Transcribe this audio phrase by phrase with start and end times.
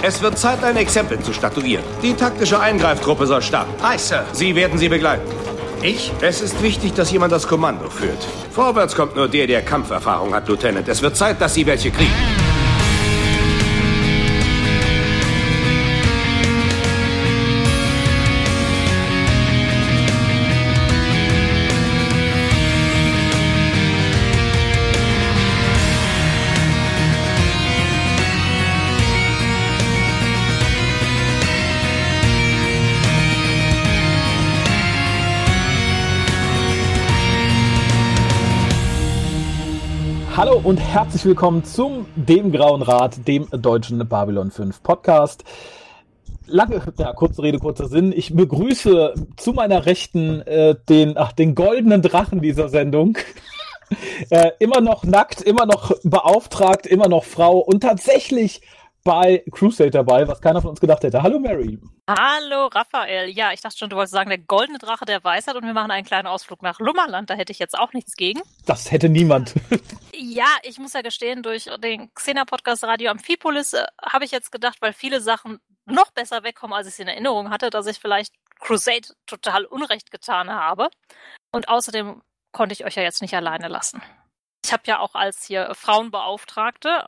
[0.00, 1.84] Es wird Zeit, ein Exempel zu statuieren.
[2.02, 3.72] Die taktische Eingreiftruppe soll starten.
[3.82, 4.24] Hi, Sir.
[4.32, 5.28] Sie werden sie begleiten.
[5.82, 6.12] Ich?
[6.20, 8.24] Es ist wichtig, dass jemand das Kommando führt.
[8.52, 10.86] Vorwärts kommt nur der, der Kampferfahrung hat, Lieutenant.
[10.88, 12.37] Es wird Zeit, dass Sie welche kriegen.
[40.68, 45.42] Und herzlich willkommen zum Dem Grauen Rat, dem deutschen Babylon 5 Podcast.
[46.46, 48.12] Lange, ja, kurze Rede, kurzer Sinn.
[48.14, 53.16] Ich begrüße zu meiner Rechten äh, den, ach, den goldenen Drachen dieser Sendung.
[54.28, 58.60] äh, immer noch nackt, immer noch beauftragt, immer noch Frau und tatsächlich
[59.08, 61.22] bei Crusade dabei, was keiner von uns gedacht hätte.
[61.22, 61.78] Hallo Mary.
[62.06, 63.30] Hallo Raphael.
[63.30, 65.90] Ja, ich dachte schon, du wolltest sagen, der goldene Drache der Weisheit und wir machen
[65.90, 67.30] einen kleinen Ausflug nach Lummerland.
[67.30, 68.42] Da hätte ich jetzt auch nichts gegen.
[68.66, 69.54] Das hätte niemand.
[70.20, 74.78] Ja, ich muss ja gestehen, durch den Xena-Podcast Radio Amphipolis äh, habe ich jetzt gedacht,
[74.80, 78.34] weil viele Sachen noch besser wegkommen, als ich sie in Erinnerung hatte, dass ich vielleicht
[78.58, 80.88] Crusade total Unrecht getan habe.
[81.52, 82.20] Und außerdem
[82.50, 84.02] konnte ich euch ja jetzt nicht alleine lassen.
[84.64, 87.06] Ich habe ja auch als hier Frauenbeauftragte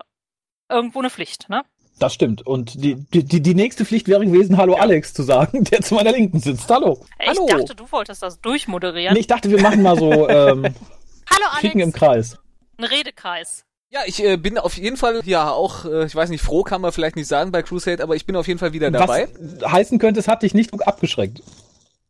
[0.68, 1.64] irgendwo eine Pflicht, ne?
[1.98, 2.46] Das stimmt.
[2.46, 4.82] Und die, die, die nächste Pflicht wäre gewesen, Hallo ja.
[4.82, 6.70] Alex zu sagen, der zu meiner Linken sitzt.
[6.70, 7.04] Hallo.
[7.20, 7.46] Ich Hallo.
[7.46, 9.14] dachte, du wolltest das durchmoderieren.
[9.14, 11.60] Nee, ich dachte, wir machen mal so ähm, Hallo Alex.
[11.60, 12.38] Kicken im Kreis.
[12.78, 13.64] Ein Redekreis.
[13.92, 16.80] Ja, ich äh, bin auf jeden Fall ja auch, äh, ich weiß nicht, froh kann
[16.80, 19.28] man vielleicht nicht sagen bei Crusade, aber ich bin auf jeden Fall wieder dabei.
[19.36, 21.42] Was heißen könnte, es hat dich nicht abgeschreckt.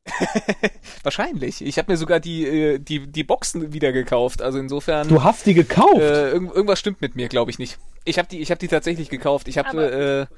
[1.02, 1.64] Wahrscheinlich.
[1.64, 4.42] Ich habe mir sogar die, äh, die, die Boxen wieder gekauft.
[4.42, 5.08] Also insofern.
[5.08, 6.00] Du hast die gekauft?
[6.00, 7.78] Äh, irgend, irgendwas stimmt mit mir, glaube ich nicht.
[8.04, 9.48] Ich habe die, ich habe die tatsächlich gekauft.
[9.48, 10.34] Ich habe äh,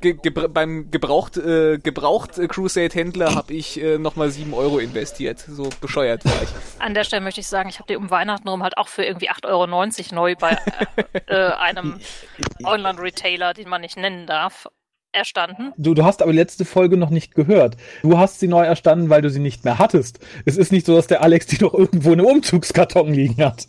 [0.00, 5.38] ge, ge, beim gebraucht äh, gebraucht Crusade Händler habe ich äh, nochmal sieben Euro investiert.
[5.38, 6.48] So bescheuert war ich.
[6.80, 9.04] An der Stelle möchte ich sagen, ich habe die um Weihnachten rum halt auch für
[9.04, 10.58] irgendwie 8,90 Euro neu bei
[10.96, 12.00] äh, äh, einem
[12.64, 14.66] Online-Retailer, den man nicht nennen darf,
[15.14, 15.72] erstanden.
[15.76, 17.76] Du, du hast aber die letzte Folge noch nicht gehört.
[18.02, 20.18] Du hast sie neu erstanden, weil du sie nicht mehr hattest.
[20.44, 23.66] Es ist nicht so, dass der Alex die doch irgendwo in einem Umzugskarton liegen hat.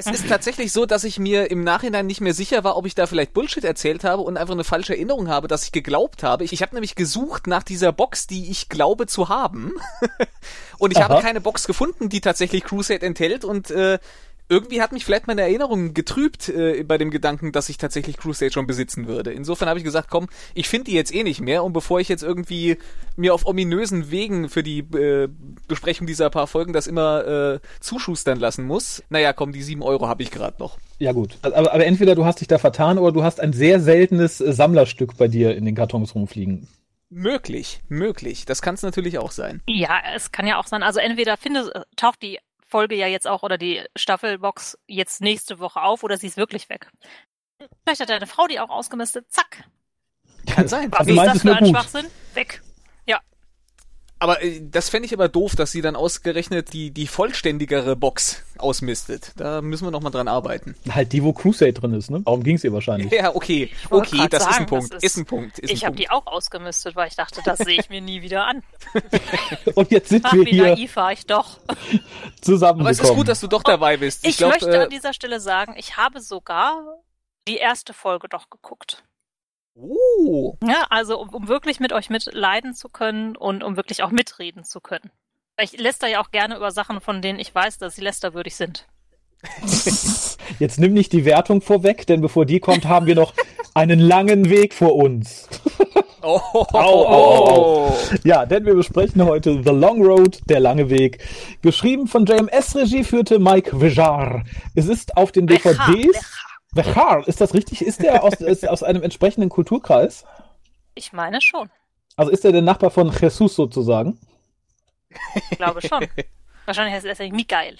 [0.00, 2.94] Es ist tatsächlich so, dass ich mir im Nachhinein nicht mehr sicher war, ob ich
[2.94, 6.44] da vielleicht Bullshit erzählt habe und einfach eine falsche Erinnerung habe, dass ich geglaubt habe.
[6.44, 9.72] Ich, ich habe nämlich gesucht nach dieser Box, die ich glaube zu haben.
[10.78, 11.08] und ich Aha.
[11.08, 13.98] habe keine Box gefunden, die tatsächlich Crusade enthält und äh,
[14.48, 18.52] irgendwie hat mich vielleicht meine Erinnerung getrübt äh, bei dem Gedanken, dass ich tatsächlich Crusade
[18.52, 19.32] schon besitzen würde.
[19.32, 22.08] Insofern habe ich gesagt, komm, ich finde die jetzt eh nicht mehr und bevor ich
[22.08, 22.78] jetzt irgendwie
[23.16, 25.28] mir auf ominösen Wegen für die äh,
[25.66, 30.08] Besprechung dieser paar Folgen das immer äh, zuschustern lassen muss, naja, komm, die sieben Euro
[30.08, 30.78] habe ich gerade noch.
[30.98, 33.80] Ja gut, aber, aber entweder du hast dich da vertan oder du hast ein sehr
[33.80, 36.68] seltenes äh, Sammlerstück bei dir in den Kartons rumfliegen.
[37.10, 38.44] Möglich, möglich.
[38.44, 39.62] Das kann es natürlich auch sein.
[39.66, 40.82] Ja, es kann ja auch sein.
[40.82, 42.38] Also entweder finde, taucht die
[42.68, 46.68] Folge ja jetzt auch oder die Staffelbox jetzt nächste Woche auf oder sie ist wirklich
[46.68, 46.90] weg.
[47.84, 49.26] Vielleicht hat deine Frau die auch ausgemistet.
[49.30, 49.64] Zack.
[50.46, 50.92] Kann sein.
[50.92, 51.70] Was also ist das für ein gut.
[51.70, 52.06] Schwachsinn?
[52.34, 52.62] Weg.
[54.20, 58.42] Aber äh, das fände ich aber doof, dass sie dann ausgerechnet die, die vollständigere Box
[58.58, 59.32] ausmistet.
[59.36, 60.74] Da müssen wir nochmal dran arbeiten.
[60.90, 62.22] Halt die, wo Crusade drin ist, ne?
[62.24, 63.12] Darum ging es ihr wahrscheinlich.
[63.12, 63.70] Ja, okay.
[63.90, 64.94] Okay, das sagen, ist ein Punkt.
[64.94, 65.58] Ist, ist, ein Punkt.
[65.60, 68.46] Ist ich habe die auch ausgemistet, weil ich dachte, das sehe ich mir nie wieder
[68.46, 68.62] an.
[69.74, 70.62] Und jetzt sind Ach, wir wie hier.
[70.74, 71.58] naiv war ich doch.
[72.40, 72.80] Zusammen.
[72.80, 74.24] Aber es ist gut, dass du doch dabei bist.
[74.24, 76.82] Ich, ich glaub, möchte äh, an dieser Stelle sagen, ich habe sogar
[77.46, 79.04] die erste Folge doch geguckt.
[79.80, 80.56] Oh.
[80.64, 84.64] Ja, also um, um, wirklich mit euch mitleiden zu können und um wirklich auch mitreden
[84.64, 85.10] zu können.
[85.60, 88.86] Ich läster ja auch gerne über Sachen, von denen ich weiß, dass sie lästerwürdig sind.
[90.58, 93.34] Jetzt nimm nicht die Wertung vorweg, denn bevor die kommt, haben wir noch
[93.74, 95.48] einen langen Weg vor uns.
[96.20, 97.92] Oh, oh, oh,
[98.24, 101.24] Ja, denn wir besprechen heute The Long Road, der lange Weg.
[101.62, 104.42] Geschrieben von JMS-Regie führte Mike Vejar.
[104.74, 106.18] Es ist auf den DVDs.
[106.84, 106.94] Vejar.
[106.94, 107.82] Bechar, ist das richtig?
[107.82, 110.24] Ist der aus, ist aus einem entsprechenden Kulturkreis?
[110.94, 111.70] Ich meine schon.
[112.16, 114.18] Also ist er der Nachbar von Jesus sozusagen?
[115.50, 116.06] Ich glaube schon.
[116.66, 117.76] Wahrscheinlich heißt er deswegen Michael.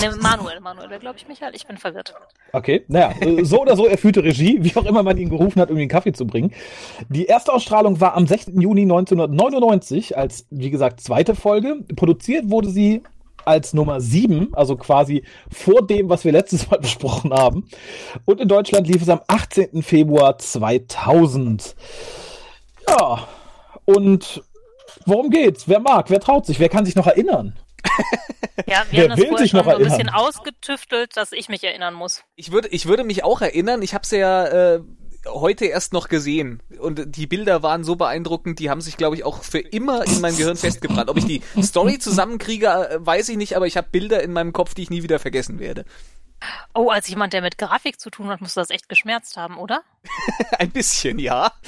[0.00, 1.54] Ne, Manuel, Manuel glaube ich, Michael.
[1.54, 2.12] Ich bin verwirrt.
[2.52, 3.14] Okay, naja,
[3.44, 5.88] so oder so, er führte Regie, wie auch immer man ihn gerufen hat, um ihn
[5.88, 6.52] Kaffee zu bringen.
[7.08, 8.52] Die erste Ausstrahlung war am 6.
[8.54, 11.84] Juni 1999 als, wie gesagt, zweite Folge.
[11.94, 13.02] Produziert wurde sie
[13.44, 17.68] als Nummer 7, also quasi vor dem, was wir letztes Mal besprochen haben.
[18.24, 19.82] Und in Deutschland lief es am 18.
[19.82, 21.74] Februar 2000.
[22.88, 23.28] Ja,
[23.84, 24.42] und
[25.06, 25.68] worum geht's?
[25.68, 26.10] Wer mag?
[26.10, 26.58] Wer traut sich?
[26.60, 27.56] Wer kann sich noch erinnern?
[28.66, 31.92] Ja, wir Wer haben das vorher schon so ein bisschen ausgetüftelt, dass ich mich erinnern
[31.92, 32.22] muss.
[32.36, 33.82] Ich würde, ich würde mich auch erinnern.
[33.82, 34.80] Ich habe es ja äh,
[35.26, 39.24] heute erst noch gesehen und die Bilder waren so beeindruckend, die haben sich, glaube ich,
[39.24, 41.10] auch für immer in mein Gehirn festgebrannt.
[41.10, 44.52] Ob ich die Story zusammenkriege, äh, weiß ich nicht, aber ich habe Bilder in meinem
[44.52, 45.84] Kopf, die ich nie wieder vergessen werde.
[46.74, 49.82] Oh, als jemand, der mit Grafik zu tun hat, muss das echt geschmerzt haben, oder?
[50.58, 51.52] Ein bisschen, ja.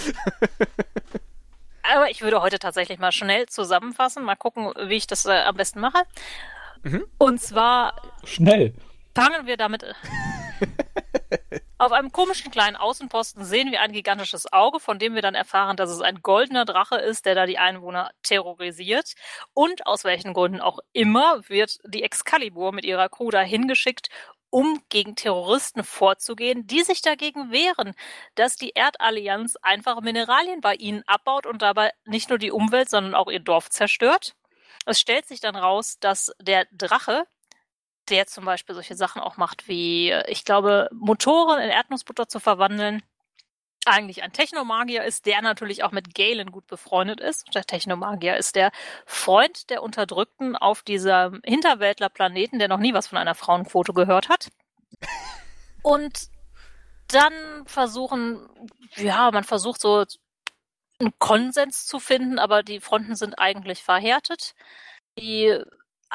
[1.95, 5.57] Aber ich würde heute tatsächlich mal schnell zusammenfassen, mal gucken, wie ich das äh, am
[5.57, 6.03] besten mache.
[6.83, 7.05] Mhm.
[7.19, 7.95] Und zwar.
[8.25, 8.75] Schnell.
[9.15, 9.85] Fangen wir damit.
[11.79, 15.77] Auf einem komischen kleinen Außenposten sehen wir ein gigantisches Auge, von dem wir dann erfahren,
[15.77, 19.13] dass es ein goldener Drache ist, der da die Einwohner terrorisiert.
[19.53, 24.09] Und aus welchen Gründen auch immer wird die Excalibur mit ihrer Crew da hingeschickt,
[24.49, 27.93] um gegen Terroristen vorzugehen, die sich dagegen wehren,
[28.37, 33.15] dass die Erdallianz einfache Mineralien bei ihnen abbaut und dabei nicht nur die Umwelt, sondern
[33.15, 34.35] auch ihr Dorf zerstört.
[34.87, 37.25] Es stellt sich dann raus, dass der Drache,
[38.11, 43.03] der zum Beispiel solche Sachen auch macht, wie, ich glaube, Motoren in Erdnussbutter zu verwandeln,
[43.87, 47.55] eigentlich ein Technomagier ist, der natürlich auch mit Galen gut befreundet ist.
[47.55, 48.73] Der Technomagier ist der
[49.07, 54.51] Freund der Unterdrückten auf diesem Hinterwäldlerplaneten, der noch nie was von einer Frauenquote gehört hat.
[55.83, 56.29] Und
[57.09, 57.33] dann
[57.67, 58.49] versuchen,
[58.97, 60.05] ja, man versucht so
[60.99, 64.55] einen Konsens zu finden, aber die Fronten sind eigentlich verhärtet.
[65.19, 65.63] Die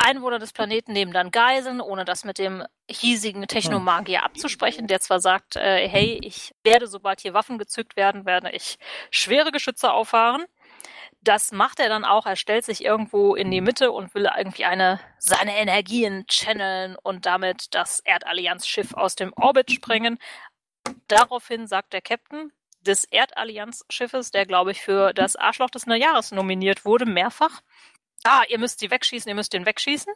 [0.03, 5.19] Einwohner des Planeten nehmen dann Geiseln, ohne das mit dem hiesigen Technomagier abzusprechen, der zwar
[5.19, 8.77] sagt, äh, hey, ich werde, sobald hier Waffen gezückt werden, werde ich
[9.09, 10.45] schwere Geschütze auffahren.
[11.23, 12.25] Das macht er dann auch.
[12.25, 17.27] Er stellt sich irgendwo in die Mitte und will irgendwie eine seine Energien channeln und
[17.27, 20.17] damit das Erdallianz-Schiff aus dem Orbit sprengen.
[21.07, 22.51] Daraufhin sagt der Captain
[22.81, 27.61] des Erdallianz-Schiffes, der glaube ich für das Arschloch des Neujahres nominiert wurde, mehrfach,
[28.23, 30.13] ah, ihr müsst die wegschießen, ihr müsst den wegschießen.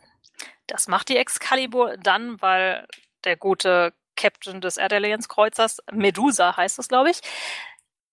[0.67, 2.87] Das macht die Excalibur dann, weil
[3.23, 7.21] der gute Captain des Erdalliance Kreuzers, Medusa heißt es, glaube ich,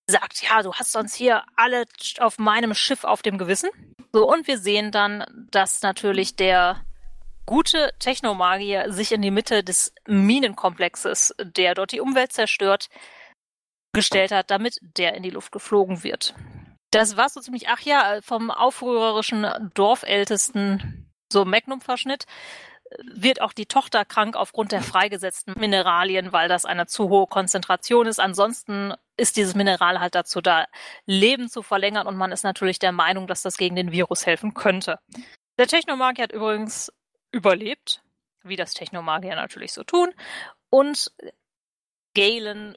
[0.07, 1.85] sagt, ja, du hast sonst hier alle
[2.19, 3.71] auf meinem Schiff auf dem Gewissen.
[4.13, 6.85] So, und wir sehen dann, dass natürlich der
[7.47, 12.89] gute Technomagier sich in die Mitte des Minenkomplexes, der dort die Umwelt zerstört,
[13.93, 16.35] gestellt hat, damit der in die Luft geflogen wird.
[16.93, 22.27] Das war so ziemlich, ach ja, vom aufrührerischen Dorfältesten, so Magnum-Verschnitt,
[23.15, 28.07] wird auch die Tochter krank aufgrund der freigesetzten Mineralien, weil das eine zu hohe Konzentration
[28.07, 28.21] ist.
[28.21, 30.67] Ansonsten ist dieses Mineral halt dazu da,
[31.07, 34.53] Leben zu verlängern und man ist natürlich der Meinung, dass das gegen den Virus helfen
[34.53, 34.99] könnte.
[35.59, 36.93] Der Technomagier hat übrigens
[37.31, 38.03] überlebt,
[38.43, 40.13] wie das Technomagier natürlich so tun.
[40.69, 41.11] Und
[42.15, 42.77] Galen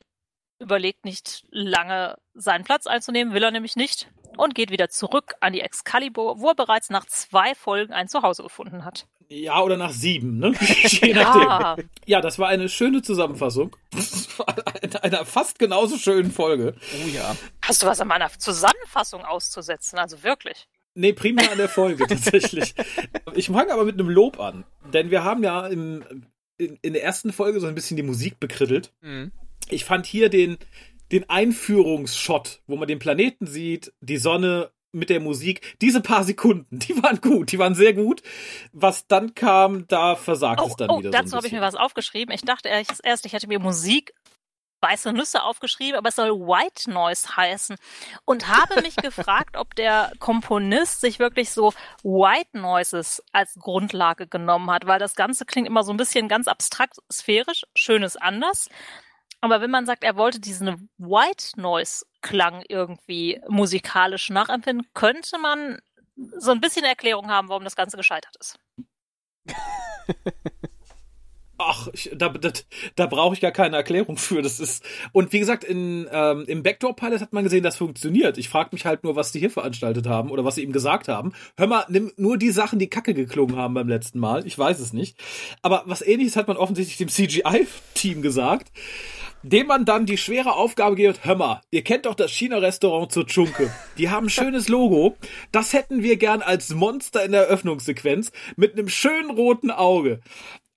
[0.66, 5.54] überlegt nicht lange, seinen Platz einzunehmen, will er nämlich nicht und geht wieder zurück an
[5.54, 9.08] die Excalibur, wo er bereits nach zwei Folgen ein Zuhause gefunden hat.
[9.28, 10.54] Ja, oder nach sieben, ne?
[10.60, 11.78] Je ja.
[12.06, 13.76] Ja, das war eine schöne Zusammenfassung.
[15.02, 16.76] einer fast genauso schönen Folge.
[17.04, 17.36] Oh ja.
[17.62, 19.98] Hast du was an meiner Zusammenfassung auszusetzen?
[19.98, 20.68] Also wirklich.
[20.94, 22.76] Nee, primär an der Folge tatsächlich.
[23.34, 24.64] Ich fange aber mit einem Lob an.
[24.94, 26.04] Denn wir haben ja im,
[26.58, 28.94] in, in der ersten Folge so ein bisschen die Musik bekrittelt.
[29.02, 29.32] Mhm
[29.70, 30.58] ich fand hier den,
[31.12, 36.80] den Einführungsshot, wo man den Planeten sieht, die Sonne mit der Musik, diese paar Sekunden,
[36.80, 38.24] die waren gut, die waren sehr gut.
[38.72, 41.12] Was dann kam, da versagt oh, es dann oh, wieder.
[41.12, 42.34] Dazu so habe ich mir was aufgeschrieben.
[42.34, 44.14] Ich dachte erst, ich hätte mir Musik
[44.82, 47.76] weiße Nüsse aufgeschrieben, aber es soll White Noise heißen.
[48.26, 54.70] Und habe mich gefragt, ob der Komponist sich wirklich so White Noises als Grundlage genommen
[54.70, 58.70] hat, weil das Ganze klingt immer so ein bisschen ganz abstrakt sphärisch, schönes anders.
[59.46, 65.78] Aber wenn man sagt, er wollte diesen White Noise Klang irgendwie musikalisch nachempfinden, könnte man
[66.40, 68.58] so ein bisschen Erklärung haben, warum das Ganze gescheitert ist.
[71.60, 72.52] Ach, ich, da, da,
[72.96, 74.42] da brauche ich gar keine Erklärung für.
[74.42, 78.40] Das ist und wie gesagt, in, ähm, im Backdoor Pilot hat man gesehen, das funktioniert.
[78.40, 81.08] Ich frage mich halt nur, was die hier veranstaltet haben oder was sie ihm gesagt
[81.08, 81.34] haben.
[81.56, 84.46] Hör mal, nimm nur die Sachen, die Kacke geklungen haben beim letzten Mal.
[84.48, 85.18] Ich weiß es nicht.
[85.62, 88.72] Aber was Ähnliches hat man offensichtlich dem CGI-Team gesagt
[89.44, 93.28] dem man dann die schwere Aufgabe gibt, hör mal, ihr kennt doch das China-Restaurant zur
[93.28, 93.72] Chunke.
[93.98, 95.16] Die haben ein schönes Logo.
[95.52, 100.22] Das hätten wir gern als Monster in der Eröffnungssequenz mit einem schönen roten Auge.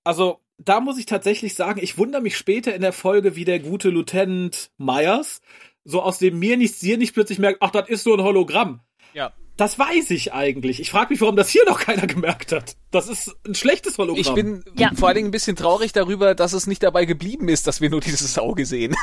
[0.03, 3.59] Also, da muss ich tatsächlich sagen, ich wundere mich später in der Folge, wie der
[3.59, 5.41] gute Lieutenant Myers
[5.89, 8.81] so aus dem mir nichts, dir nicht plötzlich merkt, ach, das ist so ein Hologramm.
[9.13, 9.33] Ja.
[9.59, 10.79] Das weiß ich eigentlich.
[10.79, 12.77] Ich frage mich, warum das hier noch keiner gemerkt hat.
[12.91, 14.21] Das ist ein schlechtes Hologramm.
[14.21, 14.91] Ich bin ja.
[14.95, 17.89] vor allen Dingen ein bisschen traurig darüber, dass es nicht dabei geblieben ist, dass wir
[17.89, 18.95] nur dieses Auge sehen.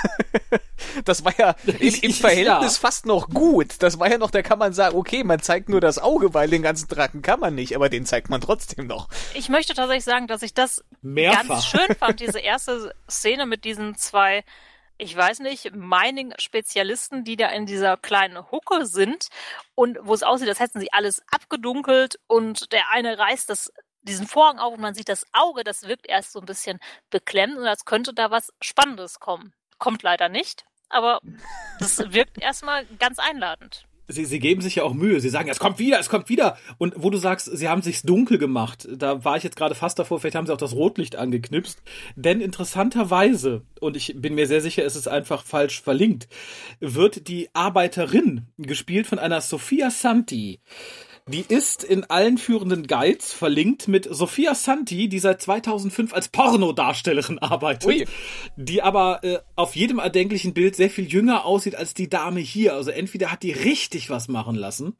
[1.04, 2.80] das war ja im, im Verhältnis ja.
[2.80, 3.74] fast noch gut.
[3.80, 6.48] Das war ja noch, da kann man sagen, okay, man zeigt nur das Auge, weil
[6.48, 9.10] den ganzen Drachen kann man nicht, aber den zeigt man trotzdem noch.
[9.34, 11.48] Ich möchte tatsächlich sagen, dass ich das Mehrfach.
[11.48, 14.42] ganz schön fand, diese erste Szene mit diesen zwei
[14.98, 19.28] ich weiß nicht, Mining-Spezialisten, die da in dieser kleinen Hucke sind
[19.74, 23.72] und wo es aussieht, als hätten sie alles abgedunkelt und der eine reißt das
[24.02, 26.78] diesen Vorhang auf und man sieht das Auge, das wirkt erst so ein bisschen
[27.10, 29.52] beklemmt und als könnte da was Spannendes kommen.
[29.78, 31.20] Kommt leider nicht, aber
[31.80, 33.84] das wirkt erstmal ganz einladend.
[34.08, 35.20] Sie, sie geben sich ja auch Mühe.
[35.20, 36.56] Sie sagen, es kommt wieder, es kommt wieder.
[36.78, 39.98] Und wo du sagst, sie haben sich's dunkel gemacht, da war ich jetzt gerade fast
[39.98, 41.82] davor, vielleicht haben sie auch das Rotlicht angeknipst.
[42.14, 46.28] Denn interessanterweise, und ich bin mir sehr sicher, es ist einfach falsch verlinkt,
[46.80, 50.60] wird die Arbeiterin, gespielt von einer Sophia Santi,
[51.28, 57.40] die ist in allen führenden Guides verlinkt mit Sophia Santi, die seit 2005 als Pornodarstellerin
[57.40, 58.06] arbeitet, Ui.
[58.56, 62.74] die aber äh, auf jedem erdenklichen Bild sehr viel jünger aussieht als die Dame hier.
[62.74, 64.96] Also entweder hat die richtig was machen lassen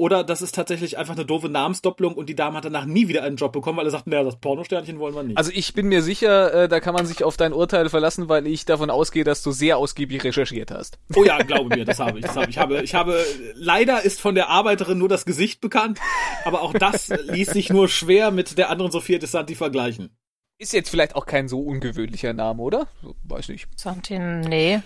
[0.00, 3.22] oder das ist tatsächlich einfach eine doofe Namensdoppelung und die Dame hat danach nie wieder
[3.22, 5.36] einen Job bekommen, weil er sagt, naja, das Pornosternchen wollen wir nicht.
[5.36, 8.46] Also ich bin mir sicher, äh, da kann man sich auf dein Urteil verlassen, weil
[8.46, 10.98] ich davon ausgehe, dass du sehr ausgiebig recherchiert hast.
[11.14, 12.24] oh ja, glaube mir, das habe ich.
[12.24, 12.52] Das habe ich.
[12.52, 13.22] ich habe, ich habe,
[13.56, 15.98] leider ist von der Arbeiterin nur das Gesicht bekannt,
[16.46, 20.16] aber auch das ließ sich nur schwer mit der anderen Sophia de Santi vergleichen.
[20.56, 22.88] Ist jetzt vielleicht auch kein so ungewöhnlicher Name, oder?
[23.24, 23.68] Weiß nicht.
[23.76, 24.80] Santin, nee.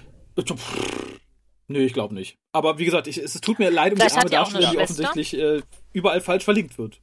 [1.67, 2.39] Nö, ich glaube nicht.
[2.53, 4.61] Aber wie gesagt, ich, es tut mir leid um die Vielleicht arme die auch eine
[4.61, 7.01] Darstellerin, die offensichtlich äh, überall falsch verlinkt wird.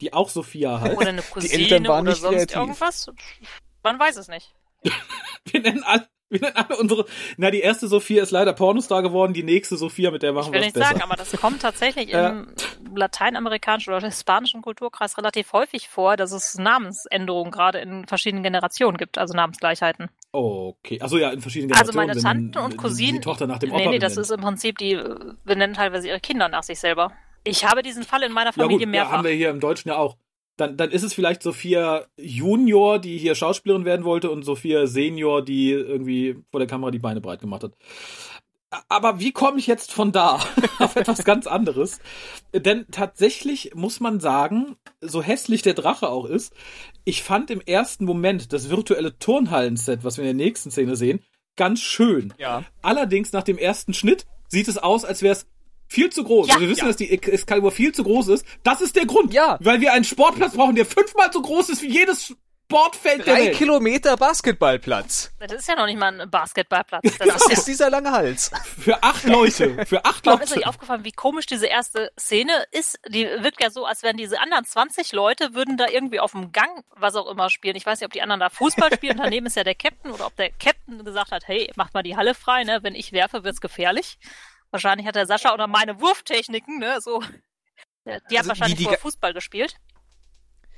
[0.00, 0.96] Die auch Sophia heißt.
[0.96, 2.56] Oder eine Eltern Cousine waren oder nicht sonst kreativ.
[2.56, 3.10] irgendwas.
[3.82, 4.54] Man weiß es nicht.
[5.44, 7.06] Wir nennen alle, wir nennen alle unsere.
[7.36, 10.52] Na, die erste Sophia ist leider Pornostar geworden, die nächste Sophia, mit der machen Ich
[10.52, 10.88] wir will es nicht besser.
[10.90, 12.28] sagen, aber das kommt tatsächlich Ja.
[12.28, 12.48] im
[12.94, 19.18] lateinamerikanischen oder hispanischen Kulturkreis relativ häufig vor, dass es Namensänderungen gerade in verschiedenen Generationen gibt,
[19.18, 20.08] also Namensgleichheiten.
[20.32, 22.06] Okay, also ja, in verschiedenen Also Generationen.
[22.08, 23.14] meine wenn man Tanten und Cousinen.
[23.16, 24.26] Die Tochter nach dem nee, Opa nee, das benennt.
[24.26, 25.00] ist im Prinzip die
[25.44, 27.12] benennen teilweise ihre Kinder nach sich selber.
[27.44, 29.12] Ich habe diesen Fall in meiner Ja Familie gut, ja, mehrfach.
[29.12, 30.16] haben wir hier im Deutschen ja auch.
[30.58, 35.42] Dann, dann ist es vielleicht Sophia Junior, die hier Schauspielerin werden wollte, und Sophia Senior,
[35.42, 37.72] die irgendwie vor der Kamera die Beine breit gemacht hat.
[38.88, 40.40] Aber wie komme ich jetzt von da
[40.80, 42.00] auf etwas ganz anderes?
[42.52, 46.52] Denn tatsächlich muss man sagen, so hässlich der Drache auch ist,
[47.04, 51.20] ich fand im ersten Moment das virtuelle Turnhallenset, was wir in der nächsten Szene sehen,
[51.56, 52.34] ganz schön.
[52.36, 52.64] Ja.
[52.82, 55.46] Allerdings nach dem ersten Schnitt sieht es aus, als wäre es
[55.88, 56.48] viel zu groß.
[56.48, 56.54] Ja.
[56.54, 56.86] Also wir wissen, Ja.
[56.88, 58.44] dass die Excalibur viel zu groß ist.
[58.62, 59.32] Das ist der Grund.
[59.34, 59.56] Ja.
[59.60, 62.34] Weil wir einen Sportplatz brauchen, der fünfmal so groß ist wie jedes
[62.70, 63.56] Sportfeld der Drei Welt.
[63.56, 65.32] Kilometer Basketballplatz.
[65.40, 67.02] Das ist ja noch nicht mal ein Basketballplatz.
[67.18, 68.50] Das Das ist ja ist dieser lange Hals.
[68.78, 69.86] Für acht Leute.
[69.86, 70.68] Für acht Warum ist euch Leute.
[70.68, 72.98] aufgefallen, wie komisch diese erste Szene ist?
[73.08, 76.52] Die wirkt ja so, als wären diese anderen 20 Leute, würden da irgendwie auf dem
[76.52, 77.74] Gang, was auch immer, spielen.
[77.76, 79.16] Ich weiß nicht, ob die anderen da Fußball spielen.
[79.16, 82.16] Daneben ist ja der Captain oder ob der Captain gesagt hat, hey, macht mal die
[82.16, 82.80] Halle frei, ne?
[82.82, 84.18] Wenn ich werfe, wird's gefährlich.
[84.70, 87.00] Wahrscheinlich hat der Sascha oder meine Wurftechniken, ne?
[87.00, 87.20] So.
[87.20, 89.76] Die hat Also die- wahrscheinlich die ga- Fußball gespielt.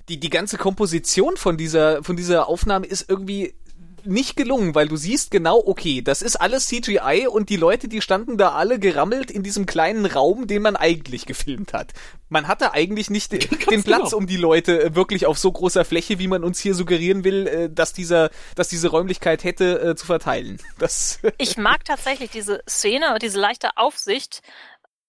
[0.09, 3.55] Die, die ganze Komposition von dieser, von dieser Aufnahme ist irgendwie
[4.04, 8.00] nicht gelungen, weil du siehst genau, okay, das ist alles CGI und die Leute, die
[8.00, 11.92] standen da alle gerammelt in diesem kleinen Raum, den man eigentlich gefilmt hat.
[12.28, 13.33] Man hatte eigentlich nicht
[13.71, 14.16] den, Platz, genau.
[14.16, 17.47] um die Leute äh, wirklich auf so großer Fläche, wie man uns hier suggerieren will,
[17.47, 20.59] äh, dass dieser, dass diese Räumlichkeit hätte äh, zu verteilen.
[20.78, 24.40] Das Ich mag tatsächlich diese Szene, diese leichte Aufsicht,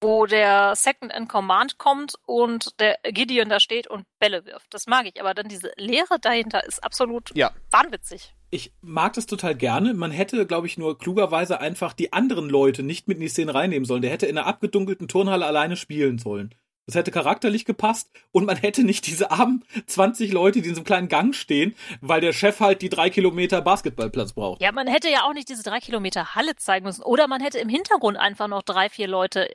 [0.02, 4.74] wo der Second in Command kommt und der Gideon da steht und Bälle wirft.
[4.74, 7.52] Das mag ich, aber dann diese Leere dahinter ist absolut Ja.
[7.70, 8.34] wahnwitzig.
[8.54, 9.94] Ich mag das total gerne.
[9.94, 13.54] Man hätte, glaube ich, nur klugerweise einfach die anderen Leute nicht mit in die Szene
[13.54, 14.02] reinnehmen sollen.
[14.02, 16.54] Der hätte in einer abgedunkelten Turnhalle alleine spielen sollen.
[16.86, 20.80] Das hätte charakterlich gepasst und man hätte nicht diese armen 20 Leute, die in so
[20.80, 24.62] einem kleinen Gang stehen, weil der Chef halt die drei Kilometer Basketballplatz braucht.
[24.62, 27.04] Ja, man hätte ja auch nicht diese drei Kilometer Halle zeigen müssen.
[27.04, 29.50] Oder man hätte im Hintergrund einfach noch drei, vier Leute.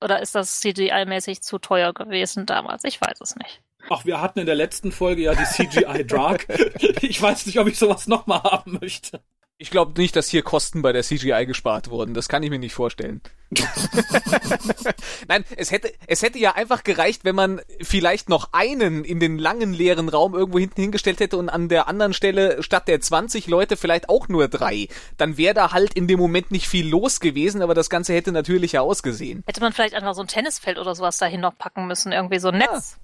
[0.00, 2.84] Oder ist das CGI-mäßig zu teuer gewesen damals?
[2.84, 3.62] Ich weiß es nicht.
[3.88, 6.46] Ach, wir hatten in der letzten Folge ja die CGI Dark.
[7.00, 9.20] Ich weiß nicht, ob ich sowas nochmal haben möchte.
[9.58, 12.12] Ich glaube nicht, dass hier Kosten bei der CGI gespart wurden.
[12.12, 13.22] Das kann ich mir nicht vorstellen.
[15.28, 19.38] Nein, es hätte, es hätte ja einfach gereicht, wenn man vielleicht noch einen in den
[19.38, 23.46] langen leeren Raum irgendwo hinten hingestellt hätte und an der anderen Stelle statt der 20
[23.46, 24.88] Leute vielleicht auch nur drei.
[25.16, 28.32] Dann wäre da halt in dem Moment nicht viel los gewesen, aber das Ganze hätte
[28.32, 29.42] natürlicher ausgesehen.
[29.46, 32.48] Hätte man vielleicht einfach so ein Tennisfeld oder sowas dahin noch packen müssen, irgendwie so
[32.48, 32.98] ein Netz.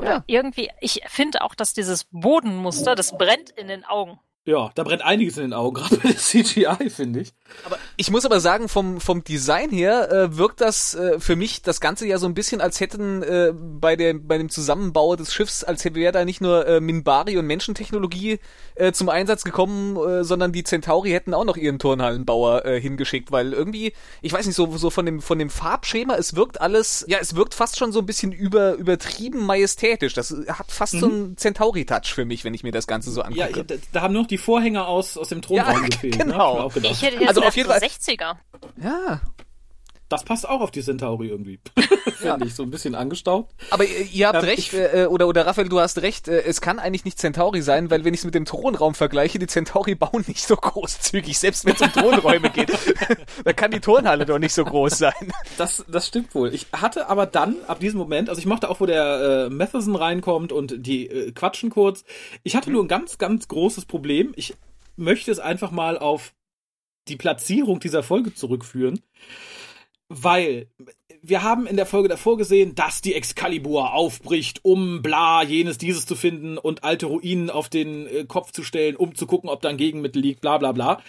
[0.00, 0.24] Oder Ja.
[0.26, 4.18] irgendwie, ich finde auch, dass dieses Bodenmuster, das brennt in den Augen.
[4.50, 7.32] Ja, da brennt einiges in den Augen, gerade bei der CGI, finde ich.
[7.64, 11.62] Aber ich muss aber sagen, vom, vom Design her äh, wirkt das äh, für mich
[11.62, 15.32] das Ganze ja so ein bisschen, als hätten äh, bei, der, bei dem Zusammenbau des
[15.32, 18.40] Schiffs, als wäre da nicht nur äh, Minbari und Menschentechnologie
[18.74, 23.30] äh, zum Einsatz gekommen, äh, sondern die Centauri hätten auch noch ihren Turnhallenbauer äh, hingeschickt,
[23.30, 27.04] weil irgendwie, ich weiß nicht, so, so von dem, von dem Farbschema, es wirkt alles,
[27.08, 30.14] ja, es wirkt fast schon so ein bisschen über, übertrieben majestätisch.
[30.14, 33.58] Das hat fast so einen Centauri-Touch für mich, wenn ich mir das Ganze so angucke.
[33.58, 36.18] Ja, da, da haben nur noch die Vorhänge aus, aus dem Thronraum Ja, gefehlt.
[36.18, 36.68] genau.
[36.68, 36.88] Ne?
[36.88, 38.34] Ich hätte jetzt Also also auf jeden Fall- 60er.
[38.82, 39.20] Ja.
[40.10, 41.60] Das passt auch auf die Centauri irgendwie.
[42.16, 43.54] Finde ich, so ein bisschen angestaubt.
[43.70, 46.60] Aber ihr, ihr habt Ähm, recht, äh, oder, oder Raphael, du hast recht, äh, es
[46.60, 49.94] kann eigentlich nicht Centauri sein, weil wenn ich es mit dem Thronraum vergleiche, die Centauri
[49.94, 52.72] bauen nicht so großzügig, selbst wenn es um Thronräume geht.
[53.44, 55.32] da kann die Turnhalle doch nicht so groß sein.
[55.56, 56.52] Das, das stimmt wohl.
[56.52, 59.94] Ich hatte aber dann, ab diesem Moment, also ich mochte auch, wo der äh, Matheson
[59.94, 62.04] reinkommt und die äh, quatschen kurz.
[62.42, 64.32] Ich hatte nur ein ganz, ganz großes Problem.
[64.34, 64.54] Ich
[64.96, 66.34] möchte es einfach mal auf
[67.06, 69.00] die Platzierung dieser Folge zurückführen,
[70.10, 70.66] weil
[71.22, 76.04] wir haben in der Folge davor gesehen, dass die Excalibur aufbricht, um bla, jenes, dieses
[76.04, 79.62] zu finden und alte Ruinen auf den äh, Kopf zu stellen, um zu gucken, ob
[79.62, 81.00] da ein Gegenmittel liegt, bla bla bla.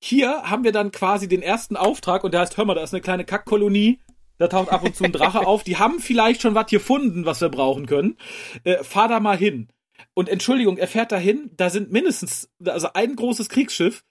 [0.00, 2.94] Hier haben wir dann quasi den ersten Auftrag und der heißt, hör mal, da ist
[2.94, 3.98] eine kleine Kackkolonie,
[4.38, 7.40] da taucht ab und zu ein Drache auf, die haben vielleicht schon was gefunden, was
[7.40, 8.16] wir brauchen können.
[8.64, 9.68] Äh, fahr da mal hin.
[10.14, 14.02] Und Entschuldigung, er fährt dahin, da sind mindestens, also ein großes Kriegsschiff.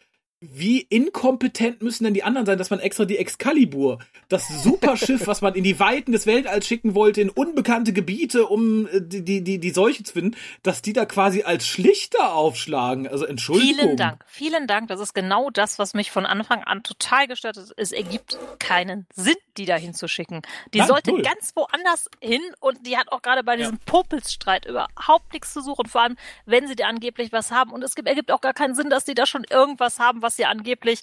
[0.42, 5.42] Wie inkompetent müssen denn die anderen sein, dass man extra die Excalibur, das Superschiff, was
[5.42, 9.44] man in die Weiten des Weltalls schicken wollte, in unbekannte Gebiete, um äh, die, die,
[9.44, 13.08] die, die Seuche zu finden, dass die da quasi als Schlichter aufschlagen.
[13.08, 13.76] Also Entschuldigung.
[13.78, 14.26] Vielen Dank.
[14.28, 14.90] Vielen Dank.
[14.90, 17.72] Das ist genau das, was mich von Anfang an total gestört hat.
[17.78, 20.42] Es ergibt keinen Sinn, die da hinzuschicken.
[20.74, 21.22] Die Nein, sollte null.
[21.22, 25.88] ganz woanders hin und die hat auch gerade bei diesem Popelsstreit überhaupt nichts zu suchen.
[25.88, 27.72] Vor allem, wenn sie da angeblich was haben.
[27.72, 30.36] Und es gibt, ergibt auch gar keinen Sinn, dass die da schon irgendwas haben, was
[30.36, 31.02] sie angeblich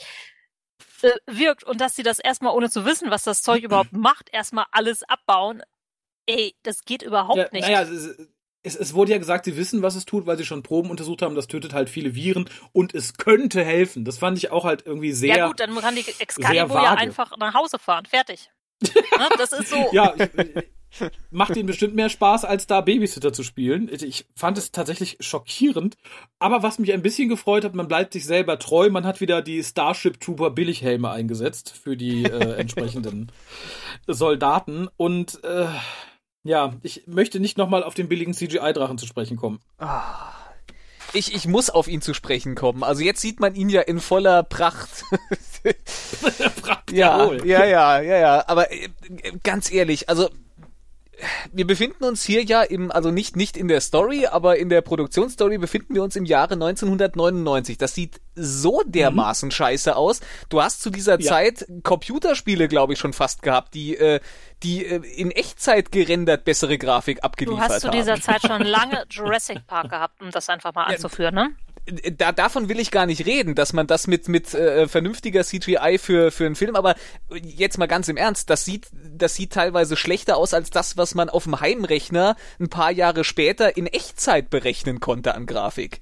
[1.02, 4.28] äh, wirkt und dass sie das erstmal ohne zu wissen, was das Zeug überhaupt macht,
[4.32, 5.62] erstmal alles abbauen.
[6.26, 7.62] Ey, das geht überhaupt Ja, nicht.
[7.62, 7.82] naja,
[8.62, 11.22] es, es, wurde ja gesagt, sie wissen, was es tut, weil sie schon Proben untersucht
[11.22, 11.34] haben.
[11.34, 14.04] Das tötet halt viele Viren und es könnte helfen.
[14.04, 15.36] Das fand ich auch halt irgendwie sehr.
[15.36, 18.06] ja gut, dann kann die Excalibur ja einfach nach Hause fahren.
[18.06, 18.50] Fertig.
[18.82, 19.28] ne?
[19.38, 19.88] Das ist so.
[19.92, 20.72] ja, ich,
[21.30, 23.90] macht ihnen bestimmt mehr Spaß, als da Babysitter zu spielen.
[23.92, 25.96] Ich fand es tatsächlich schockierend.
[26.38, 28.90] Aber was mich ein bisschen gefreut hat, man bleibt sich selber treu.
[28.90, 33.32] Man hat wieder die Starship Trooper Billighelme eingesetzt für die äh, entsprechenden
[34.06, 34.88] Soldaten.
[34.96, 35.66] Und äh,
[36.44, 39.60] ja, ich möchte nicht nochmal auf den billigen CGI-Drachen zu sprechen kommen.
[41.14, 42.82] Ich, ich muss auf ihn zu sprechen kommen.
[42.82, 45.04] Also jetzt sieht man ihn ja in voller Pracht.
[46.90, 47.46] ja, Jawohl.
[47.46, 48.44] ja, ja, ja, ja.
[48.48, 48.88] Aber äh,
[49.42, 50.30] ganz ehrlich, also
[51.52, 54.80] wir befinden uns hier ja im, also nicht, nicht in der Story, aber in der
[54.82, 57.78] Produktionsstory befinden wir uns im Jahre 1999.
[57.78, 60.20] Das sieht so dermaßen scheiße aus.
[60.48, 61.30] Du hast zu dieser Ja.
[61.30, 64.20] Zeit Computerspiele, glaube ich, schon fast gehabt, die, äh,
[64.62, 67.96] die äh, in Echtzeit gerendert bessere Grafik Du abgeliefert hast zu haben.
[67.98, 71.50] dieser Zeit schon lange Jurassic Park gehabt, um das einfach mal anzuführen, ne?
[72.16, 75.98] Da, davon will ich gar nicht reden, dass man das mit mit äh, vernünftiger CGI
[75.98, 76.94] für für einen Film, aber
[77.42, 81.14] jetzt mal ganz im Ernst, das sieht das sieht teilweise schlechter aus als das, was
[81.14, 86.00] man auf dem Heimrechner ein paar Jahre später in Echtzeit berechnen konnte an Grafik.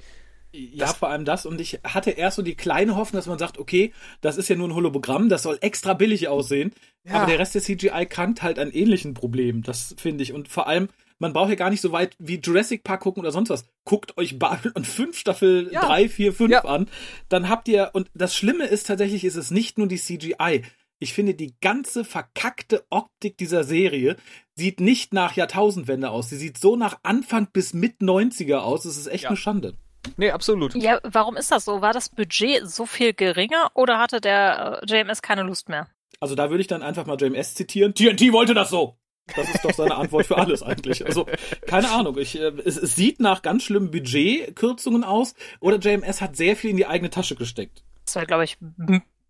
[0.53, 1.47] Ja, vor allem das.
[1.47, 4.57] Und ich hatte erst so die kleine Hoffnung, dass man sagt, okay, das ist ja
[4.57, 6.73] nur ein Hologramm, das soll extra billig aussehen.
[7.05, 7.15] Ja.
[7.15, 9.63] Aber der Rest der CGI krankt halt an ähnlichen Problemen.
[9.63, 10.33] Das finde ich.
[10.33, 10.89] Und vor allem,
[11.21, 13.65] man braucht ja gar nicht so weit wie Jurassic Park gucken oder sonst was.
[13.85, 15.87] Guckt euch Babylon 5 Staffel Ja.
[15.87, 16.65] 3, 4, 5 Ja.
[16.65, 16.89] an.
[17.29, 20.63] Dann habt ihr, und das Schlimme ist tatsächlich, ist es nicht nur die CGI.
[20.99, 24.17] Ich finde, die ganze verkackte Optik dieser Serie
[24.55, 26.29] sieht nicht nach Jahrtausendwende aus.
[26.29, 28.85] Sie sieht so nach Anfang bis mit 90er aus.
[28.85, 29.29] Es ist echt Ja.
[29.31, 29.75] eine Schande.
[30.17, 30.75] Nee, absolut.
[30.75, 31.81] Ja, warum ist das so?
[31.83, 35.87] War das Budget so viel geringer oder hatte der äh, JMS keine Lust mehr?
[36.21, 37.95] Also da würde ich dann einfach mal JMS zitieren.
[37.95, 38.97] TNT wollte das so.
[39.37, 41.07] Das ist doch seine Antwort für alles eigentlich.
[41.07, 41.27] Also
[41.67, 42.19] keine Ahnung.
[42.19, 46.71] Ich, äh, es, es sieht nach ganz schlimmen Budgetkürzungen aus oder JMS hat sehr viel
[46.71, 47.85] in die eigene Tasche gesteckt.
[48.05, 48.59] Das war, glaube ich,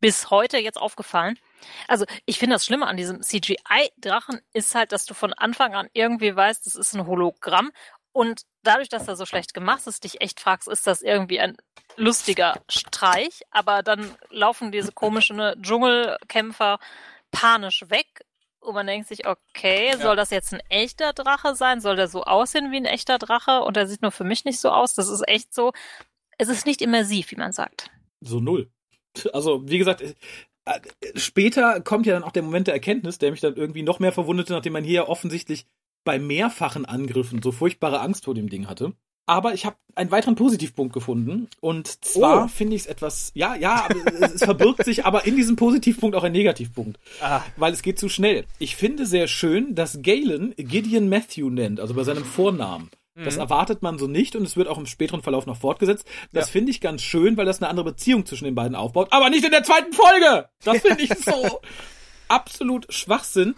[0.01, 1.39] bis heute jetzt aufgefallen.
[1.87, 5.89] Also ich finde das Schlimme an diesem CGI-Drachen ist halt, dass du von Anfang an
[5.93, 7.71] irgendwie weißt, das ist ein Hologramm
[8.13, 11.57] und dadurch, dass er so schlecht gemacht ist, dich echt fragst, ist das irgendwie ein
[11.97, 16.79] lustiger Streich, aber dann laufen diese komischen ne, Dschungelkämpfer
[17.31, 18.25] panisch weg
[18.61, 21.81] und man denkt sich, okay, soll das jetzt ein echter Drache sein?
[21.81, 23.63] Soll der so aussehen wie ein echter Drache?
[23.63, 24.95] Und der sieht nur für mich nicht so aus.
[24.95, 25.73] Das ist echt so,
[26.39, 27.91] es ist nicht immersiv, wie man sagt.
[28.21, 28.71] So null.
[29.33, 30.05] Also wie gesagt,
[31.15, 34.13] später kommt ja dann auch der Moment der Erkenntnis, der mich dann irgendwie noch mehr
[34.13, 35.67] verwunderte, nachdem man hier offensichtlich
[36.05, 38.93] bei mehrfachen Angriffen so furchtbare Angst vor dem Ding hatte.
[39.31, 41.47] Aber ich habe einen weiteren Positivpunkt gefunden.
[41.61, 42.49] Und zwar Oh.
[42.49, 43.87] finde ich es etwas, ja, ja,
[44.21, 46.99] es, es verbirgt sich aber in diesem Positivpunkt auch ein Negativpunkt.
[47.21, 47.43] Ah.
[47.57, 48.45] Weil es geht zu schnell.
[48.59, 52.91] Ich finde sehr schön, dass Galen Gideon Matthew nennt, also bei seinem Vornamen.
[53.15, 56.07] Das erwartet man so nicht und es wird auch im späteren Verlauf noch fortgesetzt.
[56.33, 56.53] Das Ja.
[56.53, 59.09] finde ich ganz schön, weil das eine andere Beziehung zwischen den beiden aufbaut.
[59.13, 60.49] Aber nicht in der zweiten Folge!
[60.65, 61.61] Das finde ich so
[62.29, 63.55] absolut Schwachsinn.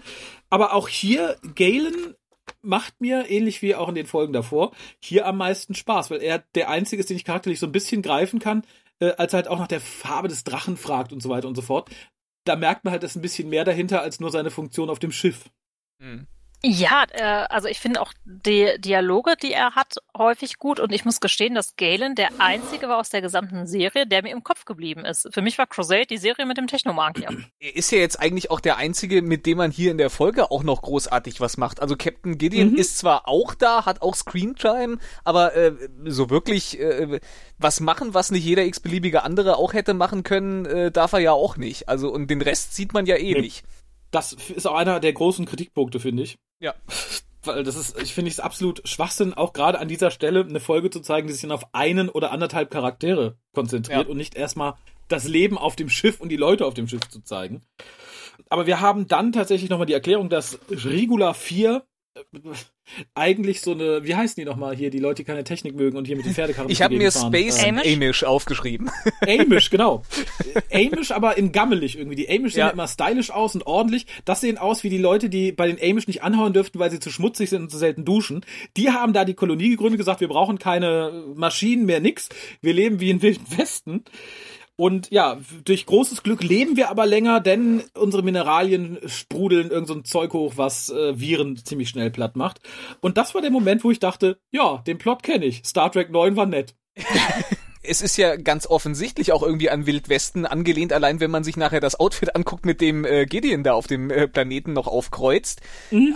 [0.51, 2.15] Aber auch hier, Galen
[2.62, 6.44] macht mir, ähnlich wie auch in den Folgen davor, hier am meisten Spaß, weil er
[6.55, 8.62] der Einzige ist, den ich charakterlich so ein bisschen greifen kann,
[9.01, 11.57] äh, als er halt auch nach der Farbe des Drachen fragt und so weiter und
[11.57, 11.90] so fort.
[12.44, 15.12] Da merkt man halt, dass ein bisschen mehr dahinter als nur seine Funktion auf dem
[15.12, 15.51] Schiff.
[16.01, 16.27] Hm.
[16.64, 20.79] Ja, äh, also ich finde auch die Dialoge, die er hat, häufig gut.
[20.79, 24.31] Und ich muss gestehen, dass Galen der einzige war aus der gesamten Serie, der mir
[24.31, 25.29] im Kopf geblieben ist.
[25.33, 27.31] Für mich war Crusade die Serie mit dem Technomagier.
[27.59, 30.53] Er ist ja jetzt eigentlich auch der einzige, mit dem man hier in der Folge
[30.53, 31.81] auch noch großartig was macht.
[31.81, 32.77] Also Captain Gideon Mhm.
[32.77, 35.72] ist zwar auch da, hat auch Screentime, aber äh,
[36.05, 37.18] so wirklich äh,
[37.59, 41.33] was machen, was nicht jeder x-beliebige andere auch hätte machen können, äh, darf er ja
[41.33, 41.88] auch nicht.
[41.88, 43.40] Also und den Rest sieht man ja eh Nee.
[43.40, 43.64] nicht.
[44.12, 46.37] Das ist auch einer der großen Kritikpunkte, finde ich.
[46.62, 46.75] Ja.
[47.44, 50.90] Weil das ist, ich finde es absolut Schwachsinn, auch gerade an dieser Stelle eine Folge
[50.90, 54.09] zu zeigen, die sich dann auf einen oder anderthalb Charaktere konzentriert Ja.
[54.09, 54.75] und nicht erstmal
[55.09, 57.62] das Leben auf dem Schiff und die Leute auf dem Schiff zu zeigen.
[58.48, 61.81] Aber wir haben dann tatsächlich nochmal die Erklärung, dass Regula 4 äh,
[63.14, 66.07] eigentlich so eine, wie heißen die nochmal hier, die Leute, die keine Technik mögen und
[66.07, 67.33] hier mit den Pferdekarren Ich habe mir Gegend fahren.
[67.33, 67.94] Space Ähm, Amish?
[67.94, 68.90] Amish aufgeschrieben.
[69.27, 70.03] Amish, genau.
[70.72, 72.16] Amish, aber in gammelig irgendwie.
[72.16, 72.66] Die Amish sehen Ja.
[72.66, 74.07] ja immer stylisch aus und ordentlich.
[74.25, 77.01] Das sehen aus wie die Leute, die bei den Amish nicht anhauen dürften, weil sie
[77.01, 78.44] zu schmutzig sind und zu selten duschen.
[78.77, 82.29] Die haben da die Kolonie gegründet, gesagt, wir brauchen keine Maschinen mehr, nix.
[82.61, 84.05] Wir leben wie in Wilden Westen.
[84.77, 89.95] Und ja, durch großes Glück leben wir aber länger, denn unsere Mineralien sprudeln irgend so
[89.95, 92.61] ein Zeug hoch, was äh, Viren ziemlich schnell platt macht.
[93.01, 95.63] Und das war der Moment, wo ich dachte, ja, den Plot kenne ich.
[95.65, 96.75] Star Trek 9 war nett.
[97.83, 101.81] es ist ja ganz offensichtlich auch irgendwie an Wildwesten angelehnt, allein wenn man sich nachher
[101.81, 105.61] das Outfit anguckt, mit dem äh, Gideon da auf dem äh, Planeten noch aufkreuzt.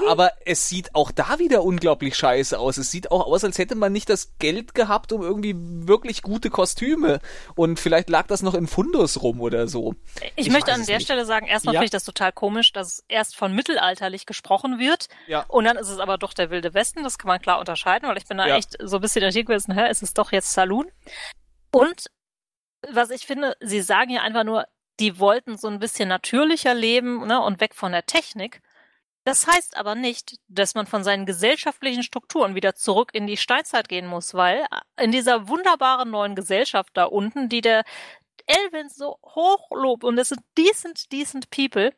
[0.09, 2.77] Aber es sieht auch da wieder unglaublich scheiße aus.
[2.77, 6.51] Es sieht auch aus, als hätte man nicht das Geld gehabt, um irgendwie wirklich gute
[6.51, 7.21] Kostüme.
[7.55, 9.95] Und vielleicht lag das noch im Fundus rum oder so.
[10.37, 11.05] Ich, Ich möchte an der nicht.
[11.05, 11.81] Stelle sagen, erstmal Ja.
[11.81, 15.45] finde ich das total komisch, dass erst von mittelalterlich gesprochen wird Ja.
[15.49, 17.03] und dann ist es aber doch der Wilde Westen.
[17.03, 18.57] Das kann man klar unterscheiden, weil ich bin da Ja.
[18.57, 20.87] echt so ein bisschen irritiert gewesen, hä, ist es doch jetzt Saloon?
[21.71, 22.11] Und
[22.89, 24.67] was ich finde, sie sagen ja einfach nur,
[25.01, 28.63] die wollten so ein bisschen natürlicher leben ne, und weg von der Technik.
[29.25, 33.89] Das heißt aber nicht, dass man von seinen gesellschaftlichen Strukturen wieder zurück in die Steinzeit
[33.89, 34.65] gehen muss, weil
[35.01, 37.83] in dieser wunderbaren neuen Gesellschaft da unten, die der
[38.47, 41.93] Elvin so hoch lobt und das sind decent, decent people,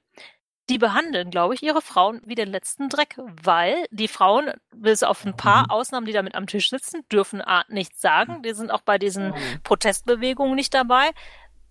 [0.70, 5.24] die behandeln, glaube ich, ihre Frauen wie den letzten Dreck, weil die Frauen, bis auf
[5.24, 8.42] ein paar Ausnahmen, die da mit am Tisch sitzen, dürfen A, nichts sagen.
[8.42, 11.10] Die sind auch bei diesen Protestbewegungen nicht dabei.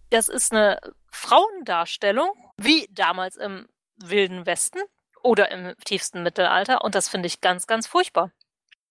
[0.09, 0.79] Das ist eine
[1.11, 3.67] Frauendarstellung, wie damals im
[4.03, 4.79] Wilden Westen
[5.23, 6.83] oder im tiefsten Mittelalter.
[6.83, 8.31] Und das finde ich ganz, ganz furchtbar.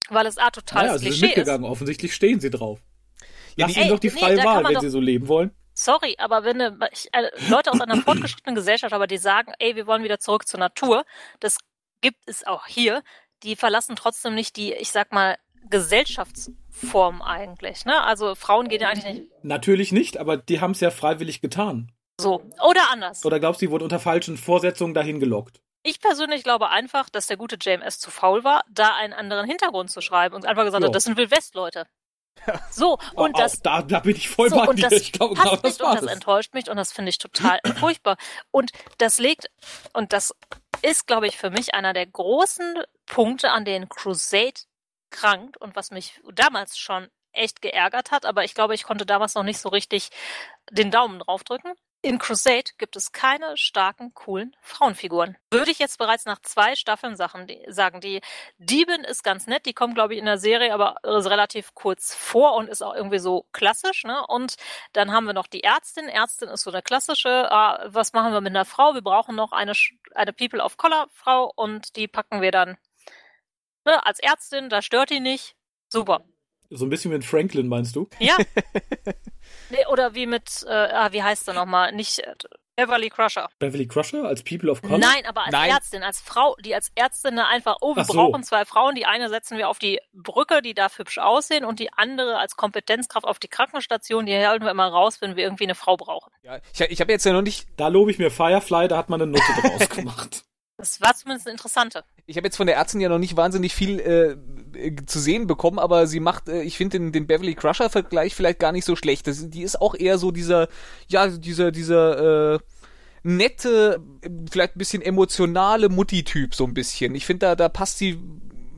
[0.09, 1.37] Weil es A, totales Naja, sie sind Klischee ist.
[1.39, 1.65] mitgegangen.
[1.65, 2.81] Offensichtlich stehen sie drauf.
[3.57, 5.27] Ja, Lass die- ihnen doch die nee, freie kann Wahl, wenn doch- sie so leben
[5.29, 5.51] wollen.
[5.79, 9.77] Sorry, aber wenn ne, ich, äh, Leute aus einer fortgeschrittenen Gesellschaft, aber die sagen, ey,
[9.77, 11.05] wir wollen wieder zurück zur Natur,
[11.39, 11.59] das
[12.01, 13.03] gibt es auch hier,
[13.43, 15.37] die verlassen trotzdem nicht die, ich sag mal,
[15.69, 17.85] Gesellschaftsform eigentlich.
[17.85, 18.03] Ne?
[18.03, 21.93] Also Frauen gehen ja eigentlich nicht Natürlich nicht, aber die haben es ja freiwillig getan.
[22.19, 22.43] so.
[22.67, 23.25] Oder anders.
[23.27, 25.61] Oder glaubst du, die wurden unter falschen Vorsetzungen dahin gelockt?
[25.83, 29.91] Ich persönlich glaube einfach, dass der gute JMS zu faul war, da einen anderen Hintergrund
[29.91, 30.89] zu schreiben und einfach gesagt Ja.
[30.89, 31.87] hat, das sind Wildwest-Leute.
[32.71, 34.89] So, und Auch das, da, da bin ich voll so, bei und dir.
[34.89, 37.19] das Ich glaube, genau das nicht und war das enttäuscht mich und das finde ich
[37.19, 38.17] total furchtbar.
[38.51, 39.51] Und das legt,
[39.93, 40.35] und das
[40.83, 44.61] ist, glaube ich, für mich einer der großen Punkte, an denen Crusade
[45.11, 49.35] krankt und was mich damals schon echt geärgert hat, aber ich glaube, ich konnte damals
[49.35, 50.11] noch nicht so richtig
[50.71, 51.73] den Daumen draufdrücken.
[52.03, 55.37] In Crusade gibt es keine starken, coolen Frauenfiguren.
[55.51, 58.01] Würde ich jetzt bereits nach zwei Staffeln Sachen sagen.
[58.01, 58.21] Die
[58.59, 62.15] Diebin ist ganz nett, die kommt, glaube ich, in der Serie aber äh, relativ kurz
[62.15, 64.05] vor und ist auch irgendwie so klassisch.
[64.05, 64.25] Ne?
[64.29, 64.57] Und
[64.93, 66.09] dann haben wir noch die Ärztin.
[66.09, 68.95] Ärztin ist so eine klassische, ah, was machen wir mit einer Frau?
[68.95, 69.73] Wir brauchen noch eine,
[70.15, 72.77] eine People of Color Frau und die packen wir dann
[73.87, 75.57] ne, als Ärztin, da stört die nicht.
[75.89, 76.25] Super.
[76.69, 78.09] So ein bisschen wie mit Franklin, meinst du?
[78.19, 78.37] Ja.
[79.71, 81.93] nee, oder wie mit, äh, ah, wie heißt er nochmal?
[81.93, 82.35] Nicht äh,
[82.77, 83.49] Beverly Crusher.
[83.59, 84.99] Beverly Crusher als People of Color?
[84.99, 85.71] Nein, aber als Nein.
[85.71, 88.13] Ärztin, als Frau, die als Ärztin einfach, oh, wir Ach so.
[88.13, 91.81] brauchen zwei Frauen, die eine setzen wir auf die Brücke, die darf hübsch aussehen und
[91.81, 95.65] die andere als Kompetenzkraft auf die Krankenstation, die halten wir immer raus, wenn wir irgendwie
[95.65, 96.31] eine Frau brauchen.
[96.43, 99.09] Ja, ich, ich habe jetzt ja noch nicht, Da lobe ich mir Firefly, da hat
[99.09, 100.45] man eine Note draus gemacht.
[100.79, 102.05] Das war zumindest eine interessante.
[102.27, 104.37] ich habe jetzt von der Ärztin ja noch nicht wahnsinnig viel äh,
[104.79, 108.35] äh, zu sehen bekommen, aber sie macht, äh, ich finde den, den Beverly Crusher Vergleich
[108.35, 109.27] vielleicht gar nicht so schlecht.
[109.27, 110.69] Das, die ist auch eher so dieser,
[111.09, 112.59] ja, dieser, dieser äh,
[113.23, 114.01] nette,
[114.51, 117.15] vielleicht ein bisschen emotionale Mutti-Typ so ein bisschen.
[117.15, 118.21] Ich finde, da, da passt sie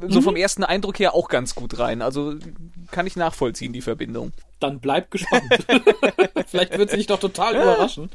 [0.07, 2.03] so vom ersten Eindruck her auch ganz gut rein.
[2.03, 2.37] Also
[2.93, 4.33] kann ich nachvollziehen, die Verbindung.
[4.61, 5.43] Dann bleib gespannt.
[6.47, 8.11] Vielleicht wird sie dich doch total überraschen.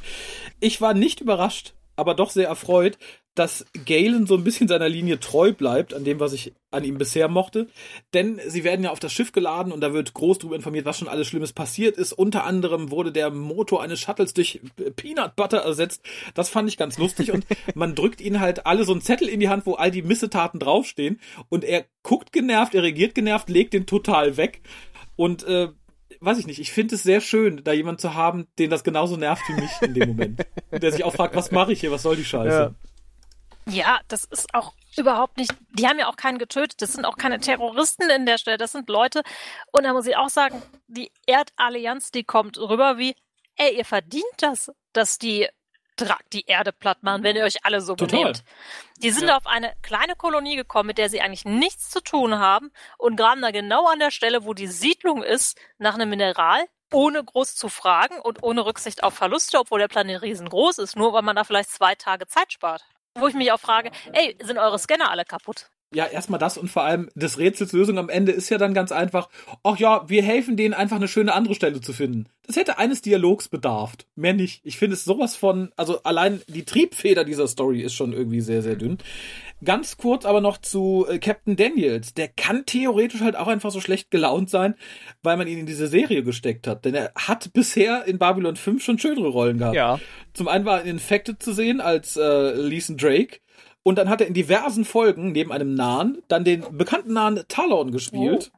[0.62, 2.98] Ich war nicht überrascht, aber doch sehr erfreut,
[3.36, 6.98] dass Galen so ein bisschen seiner Linie treu bleibt, an dem, was ich an ihm
[6.98, 7.68] bisher mochte.
[8.14, 11.00] Denn sie werden ja auf das Schiff geladen und da wird groß darüber informiert, was
[11.00, 12.14] schon alles Schlimmes passiert ist.
[12.14, 14.62] Unter anderem wurde der Motor eines Shuttles durch
[14.96, 16.04] Peanut Butter ersetzt.
[16.36, 19.40] Das fand ich ganz lustig und man drückt ihnen halt alle so einen Zettel in
[19.40, 21.20] die Hand, wo all die Missetaten draufstehen
[21.50, 24.62] und er guckt genervt, er reagiert genervt, legt den total weg
[25.16, 25.70] und äh,
[26.20, 29.18] weiß ich nicht, ich finde es sehr schön, da jemand zu haben, den das genauso
[29.18, 30.46] nervt wie mich in dem Moment.
[30.72, 32.50] der sich auch fragt, was mache ich hier, was soll die Scheiße?
[32.56, 32.76] Ja.
[33.68, 37.18] Ja, das ist auch überhaupt nicht, die haben ja auch keinen getötet, das sind auch
[37.18, 39.24] keine Terroristen in der Stelle, das sind Leute,
[39.72, 43.16] und da muss ich auch sagen, die Erdallianz, die kommt rüber wie,
[43.56, 45.48] ey, ihr verdient das, dass die
[45.96, 48.20] tragt die Erde platt machen, wenn ihr euch alle so Total.
[48.20, 48.44] benehmt.
[48.98, 49.38] Die sind Ja.
[49.38, 53.42] auf eine kleine Kolonie gekommen, mit der sie eigentlich nichts zu tun haben und graben
[53.44, 57.70] da genau an der Stelle, wo die Siedlung ist, nach einem Mineral, ohne groß zu
[57.70, 61.44] fragen und ohne Rücksicht auf Verluste, obwohl der Planet riesengroß ist, nur weil man da
[61.44, 62.84] vielleicht zwei Tage Zeit spart.
[63.16, 65.70] Wo ich mich auch frage, ey, sind eure Scanner alle kaputt?
[65.94, 68.92] Ja, erstmal das und vor allem des Rätsels Lösung am Ende ist ja dann ganz
[68.92, 69.30] einfach,
[69.64, 72.28] ach ja, wir helfen denen einfach eine schöne andere Stelle zu finden.
[72.46, 74.06] Das hätte eines Dialogs bedarft.
[74.16, 74.62] Mehr nicht.
[74.66, 78.62] Ich finde es sowas von, also allein die Triebfeder dieser Story ist schon irgendwie sehr,
[78.62, 78.98] sehr dünn.
[79.64, 82.14] Ganz kurz aber noch zu äh, Captain Daniels.
[82.14, 84.76] Der kann theoretisch halt auch einfach so schlecht gelaunt sein,
[85.22, 86.84] weil man ihn in diese Serie gesteckt hat.
[86.84, 89.76] Denn er hat bisher in Babylon 5 schon schönere Rollen gehabt.
[89.76, 90.00] Ja.
[90.34, 93.40] Zum einen war er in Infected zu sehen als äh, Leeson Drake.
[93.84, 97.92] Und dann hat er in diversen Folgen neben einem Nahen dann den bekannten Nahen Talon
[97.92, 98.52] gespielt.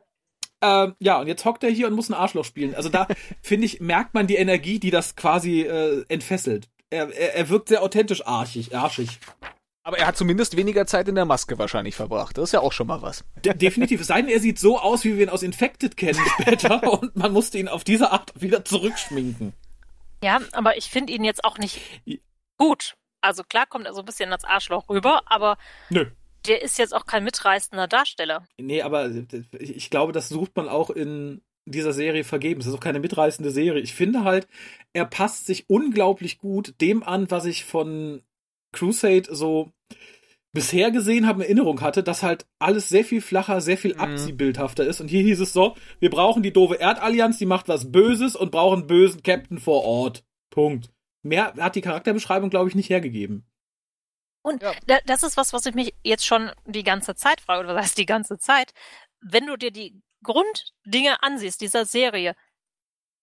[0.61, 2.75] Ähm, ja, und jetzt hockt er hier und muss ein Arschloch spielen.
[2.75, 3.07] Also da,
[3.41, 6.69] finde ich, merkt man die Energie, die das quasi äh, entfesselt.
[6.89, 9.19] Er, er, er wirkt sehr authentisch arschig, arschig.
[9.83, 12.37] Aber er hat zumindest weniger Zeit in der Maske wahrscheinlich verbracht.
[12.37, 13.23] Das ist ja auch schon mal was.
[13.43, 14.01] De definitiv.
[14.01, 16.91] Es sei denn, er sieht so aus, wie wir ihn aus Infected kennen später.
[16.91, 19.53] und man musste ihn auf diese Art wieder zurückschminken.
[20.23, 21.79] Ja, aber ich finde ihn jetzt auch nicht
[22.57, 22.95] gut.
[23.25, 25.57] Also klar kommt er so ein bisschen als Arschloch rüber, aber
[25.89, 26.05] Nö.
[26.47, 28.45] der ist jetzt auch kein mitreißender Darsteller.
[28.57, 29.09] Nee, aber
[29.59, 32.65] ich glaube, das sucht man auch in dieser Serie vergebens.
[32.65, 33.81] Das ist auch keine mitreißende Serie.
[33.81, 34.47] Ich finde halt,
[34.93, 38.21] er passt sich unglaublich gut dem an, was ich von
[38.71, 39.71] Crusade so
[40.53, 43.99] bisher gesehen habe, in Erinnerung hatte, dass halt alles sehr viel flacher, sehr viel Mhm.
[43.99, 45.01] abziehbildhafter ist.
[45.01, 48.51] Und hier hieß es so, wir brauchen die doofe Erdallianz, die macht was Böses und
[48.51, 50.23] brauchen einen bösen Captain vor Ort.
[50.51, 50.89] Punkt.
[51.25, 53.49] Mehr hat die Charakterbeschreibung, glaube ich, nicht hergegeben.
[54.43, 54.73] Und Ja.
[54.85, 57.85] da, das ist was, was ich mich jetzt schon die ganze Zeit frage, oder was
[57.85, 58.73] heißt die ganze Zeit?
[59.21, 62.35] Wenn du dir die Grunddinge ansiehst, dieser Serie,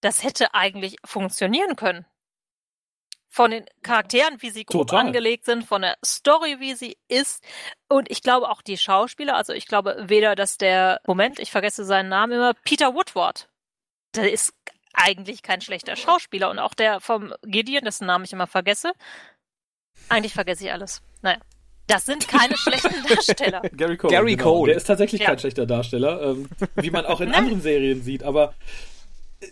[0.00, 2.04] das hätte eigentlich funktionieren können.
[3.28, 5.06] Von den Charakteren, wie sie grob Total.
[5.06, 7.42] angelegt sind, von der Story, wie sie ist.
[7.88, 11.84] Und ich glaube auch die Schauspieler, also ich glaube weder, dass der, Moment, ich vergesse
[11.84, 13.48] seinen Namen immer, Peter Woodward,
[14.16, 14.54] der ist
[14.94, 16.50] eigentlich kein schlechter Schauspieler.
[16.50, 18.92] Und auch der vom Gideon, dessen Namen ich immer vergesse,
[20.08, 21.02] eigentlich vergesse ich alles.
[21.22, 21.38] Naja.
[21.88, 23.60] Das sind keine schlechten Darsteller.
[23.76, 24.12] Gary Cole.
[24.12, 24.54] Gary genau.
[24.54, 24.68] Cole.
[24.70, 25.28] Der ist tatsächlich Ja.
[25.28, 28.54] kein schlechter Darsteller, ähm, wie man auch in anderen Serien sieht, aber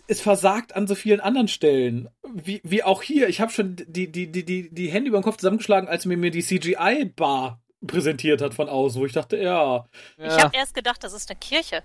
[0.07, 2.07] es versagt an so vielen anderen Stellen.
[2.33, 3.27] Wie, wie auch hier.
[3.27, 6.15] Ich habe schon die, die, die, die, die Hände über den Kopf zusammengeschlagen, als mir
[6.17, 9.85] mir die CGI-Bar präsentiert hat von außen, wo ich dachte, ja.
[10.17, 11.83] Ich habe erst gedacht, das ist eine Kirche.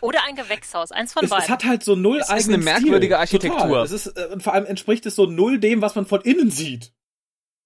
[0.00, 0.90] Oder ein Gewächshaus.
[0.92, 1.44] Eins von Es, beiden.
[1.44, 3.20] es hat halt so null Es ist eine merkwürdige Stil.
[3.20, 3.60] Architektur.
[3.60, 3.84] Total.
[3.84, 6.50] Es ist, äh, und vor allem entspricht es so null dem, was man von innen
[6.50, 6.92] sieht.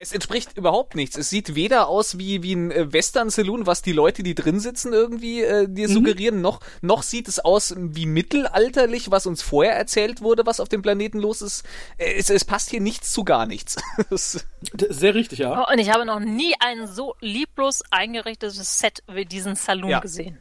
[0.01, 1.17] Es entspricht überhaupt nichts.
[1.17, 4.93] Es sieht weder aus wie, wie ein äh, Western-Saloon, was die Leute, die drin sitzen,
[4.93, 10.21] irgendwie äh, dir suggerieren, noch, noch sieht es aus wie mittelalterlich, was uns vorher erzählt
[10.21, 11.65] wurde, was auf dem Planeten los ist.
[11.97, 13.75] Äh, Es, es passt hier nichts zu gar nichts.
[14.89, 15.65] Sehr richtig, ja.
[15.67, 19.99] Oh, und ich habe noch nie ein so lieblos eingerichtetes Set wie diesen Saloon Ja.
[19.99, 20.39] gesehen.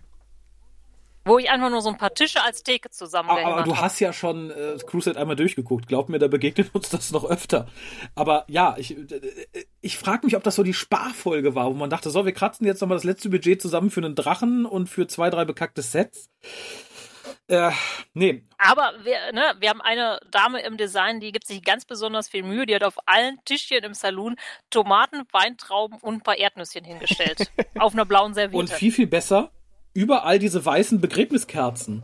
[1.27, 3.99] Wo ich einfach nur so ein paar Tische als Theke Aber, zusammengehämmert aber du hast
[3.99, 5.87] ja schon äh, Crusade einmal durchgeguckt.
[5.87, 7.67] Glaub mir, da begegnet uns das noch öfter.
[8.15, 11.89] Aber ja, ich, äh, ich frage mich, ob das so die Sparfolge war, wo man
[11.89, 15.07] dachte, so, wir kratzen jetzt nochmal das letzte Budget zusammen für einen Drachen und für
[15.07, 16.29] zwei, drei bekackte Sets.
[17.49, 17.71] Äh,
[18.13, 22.27] nee, Aber wir, ne, wir haben eine Dame im Design, die gibt sich ganz besonders
[22.27, 22.65] viel Mühe.
[22.65, 24.35] Die hat auf allen Tischchen im Saloon
[24.69, 27.49] Tomaten, Weintrauben und ein paar Erdnüsschen hingestellt.
[27.79, 28.57] auf einer blauen Serviette.
[28.57, 29.51] und viel, viel besser,
[29.97, 32.03] überall diese weißen Begräbniskerzen.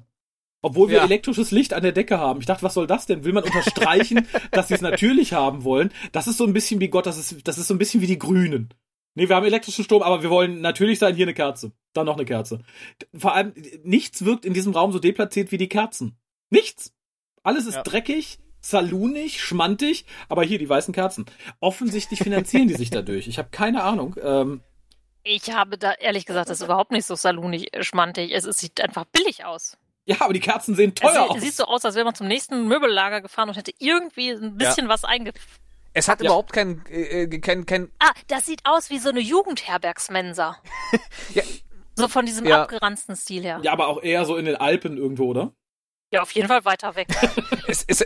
[0.61, 1.03] Obwohl wir Ja.
[1.03, 2.39] elektrisches Licht an der Decke haben.
[2.39, 3.23] Ich dachte, was soll das denn?
[3.25, 5.91] Will man unterstreichen, dass sie es natürlich haben wollen?
[6.13, 8.07] Das ist so ein bisschen wie Gott, das ist, das ist so ein bisschen wie
[8.07, 8.73] die Grünen.
[9.15, 11.71] Nee, wir haben elektrischen Strom, aber wir wollen natürlich sein, hier eine Kerze.
[11.93, 12.61] Dann noch eine Kerze.
[13.13, 13.53] Vor allem,
[13.83, 16.17] nichts wirkt in diesem Raum so deplatziert wie die Kerzen.
[16.49, 16.93] Nichts.
[17.43, 17.83] Alles ist Ja.
[17.83, 21.25] dreckig, salunig, schmantig, aber hier die weißen Kerzen.
[21.59, 23.27] Offensichtlich finanzieren die sich dadurch.
[23.27, 24.15] Ich habe keine Ahnung.
[24.23, 24.61] Ähm,
[25.23, 28.31] ich habe da ehrlich gesagt, das ist überhaupt nicht so salunig äh, schmantig.
[28.33, 29.77] Es, es sieht einfach billig aus.
[30.05, 31.27] ja, aber die Kerzen sehen teuer Es, aus.
[31.29, 34.31] sieht- es sieht so aus, als wäre man zum nächsten Möbellager gefahren und hätte irgendwie
[34.31, 35.31] ein bisschen was einge
[35.93, 37.91] Es hat überhaupt kein, äh, kein, kein.
[37.99, 40.57] Ah, das sieht aus wie so eine Jugendherbergsmensa.
[41.33, 41.43] Ja.
[41.95, 42.63] So von diesem Ja.
[42.63, 43.59] abgeranzten Stil her.
[43.63, 45.53] Ja, aber auch eher so in den Alpen irgendwo, oder?
[46.11, 47.07] Ja, auf jeden Fall weiter weg.
[47.67, 48.03] Es, es,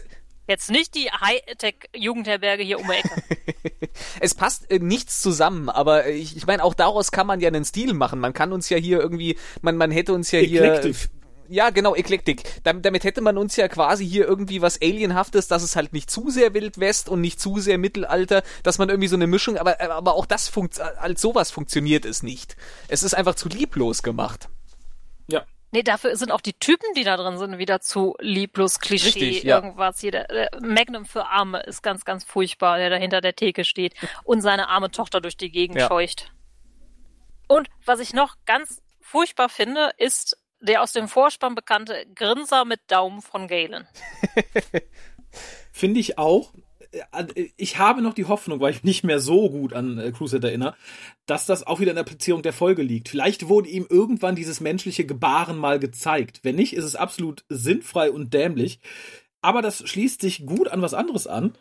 [0.47, 3.89] Jetzt nicht die Hightech-Jugendherberge hier um die Ecke.
[4.21, 7.49] es passt äh, nichts zusammen, aber äh, ich, ich meine, auch daraus kann man ja
[7.49, 8.19] einen Stil machen.
[8.19, 10.63] Man kann uns ja hier irgendwie, man, man hätte uns ja hier.
[10.63, 11.09] Eklektik.
[11.49, 12.43] Ja, genau, Eklektik.
[12.63, 16.11] Damit, damit hätte man uns ja quasi hier irgendwie was Alienhaftes, dass es halt nicht
[16.11, 19.57] zu sehr Wild West und nicht zu sehr Mittelalter, dass man irgendwie so eine Mischung,
[19.57, 22.57] aber, aber auch das funkt, als sowas funktioniert es nicht.
[22.89, 24.49] Es ist einfach zu lieblos gemacht.
[25.71, 29.43] Nee, dafür sind auch die Typen, die da drin sind, wieder zu lieblos Klischee, Richtig,
[29.43, 29.57] ja.
[29.57, 29.99] irgendwas.
[29.99, 33.65] Hier, der, der Magnum für Arme ist ganz, ganz furchtbar, der da hinter der Theke
[33.65, 35.87] steht und seine arme Tochter durch die Gegend Ja.
[35.87, 36.31] scheucht.
[37.47, 42.79] Und was ich noch ganz furchtbar finde, ist der aus dem Vorspann bekannte Grinser mit
[42.87, 43.87] Daumen von Galen.
[45.71, 46.53] Finde ich auch.
[47.57, 50.75] Ich habe noch die Hoffnung, weil ich nicht mehr so gut an äh, Crusade erinnere,
[51.25, 53.09] dass das auch wieder in der Platzierung der Folge liegt.
[53.09, 56.41] Vielleicht wurde ihm irgendwann dieses menschliche Gebaren mal gezeigt.
[56.43, 58.79] Wenn nicht, ist es absolut sinnfrei und dämlich.
[59.47, 61.53] Aber das schließt sich gut an was anderes an,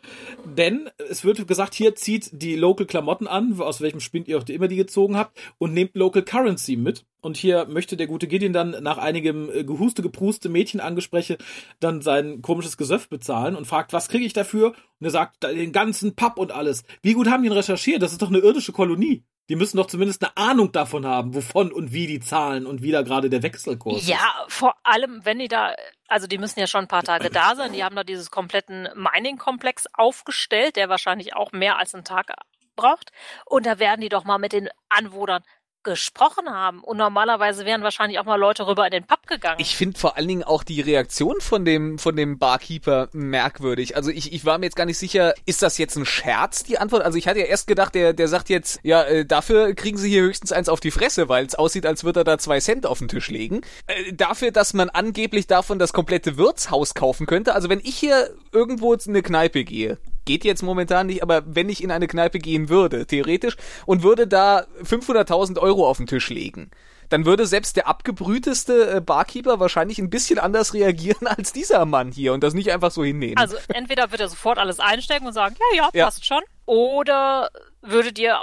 [0.43, 4.45] denn es wird gesagt, hier zieht die Local Klamotten an, aus welchem Spind ihr auch
[4.49, 7.05] immer die gezogen habt, und nehmt Local Currency mit.
[7.21, 11.37] Und hier möchte der gute Gideon dann nach einigem äh, gehuste, gepruste Mädchenangespreche
[11.79, 14.73] dann sein komisches Gesöff bezahlen und fragt, was kriege ich dafür?
[14.99, 16.83] Und er sagt, "Da den ganzen Papp und alles.
[17.01, 18.01] Wie gut haben die ihn recherchiert?
[18.01, 19.23] Das ist doch eine irdische Kolonie.
[19.49, 22.91] Die müssen doch zumindest eine Ahnung davon haben, wovon und wie die zahlen und wie
[22.91, 24.07] da gerade der Wechselkurs ist.
[24.07, 25.73] Ja, vor allem, wenn die da,
[26.07, 27.71] also die müssen ja schon ein paar Tage da sein.
[27.71, 32.33] Die haben da dieses kompletten Mining-Komplex aufgestellt, der wahrscheinlich auch mehr als einen Tag
[32.75, 33.11] braucht.
[33.45, 35.43] Und da werden die doch mal mit den Anwohnern
[35.87, 36.83] gesprochen haben.
[36.83, 39.55] Und normalerweise wären wahrscheinlich auch mal Leute rüber in den Pub gegangen.
[39.59, 43.95] Ich finde vor allen Dingen auch die Reaktion von dem, von dem Barkeeper merkwürdig.
[43.95, 46.77] Also ich, ich war mir jetzt gar nicht sicher, ist das jetzt ein Scherz, die
[46.77, 47.03] Antwort?
[47.03, 50.09] Also ich hatte ja erst gedacht, der, der sagt jetzt, ja, äh, dafür kriegen sie
[50.09, 52.85] hier höchstens eins auf die Fresse, weil es aussieht, als würde er da zwei Cent
[52.85, 53.61] auf den Tisch legen.
[53.87, 57.55] Äh, dafür, dass man angeblich davon das komplette Wirtshaus kaufen könnte.
[57.55, 61.69] Also wenn ich hier irgendwo in eine Kneipe gehe, geht jetzt momentan nicht, aber wenn
[61.69, 63.55] ich in eine Kneipe gehen würde, theoretisch,
[63.87, 66.69] und würde da 500.000 Euro auf den Tisch legen,
[67.09, 72.11] dann würde selbst der abgebrühteste äh, Barkeeper wahrscheinlich ein bisschen anders reagieren als dieser Mann
[72.11, 73.37] hier und das nicht einfach so hinnehmen.
[73.37, 76.05] Also entweder wird er sofort alles einstecken und sagen, ja, ja, Ja.
[76.05, 76.41] passt schon.
[76.65, 77.49] Oder
[77.81, 78.37] würde dir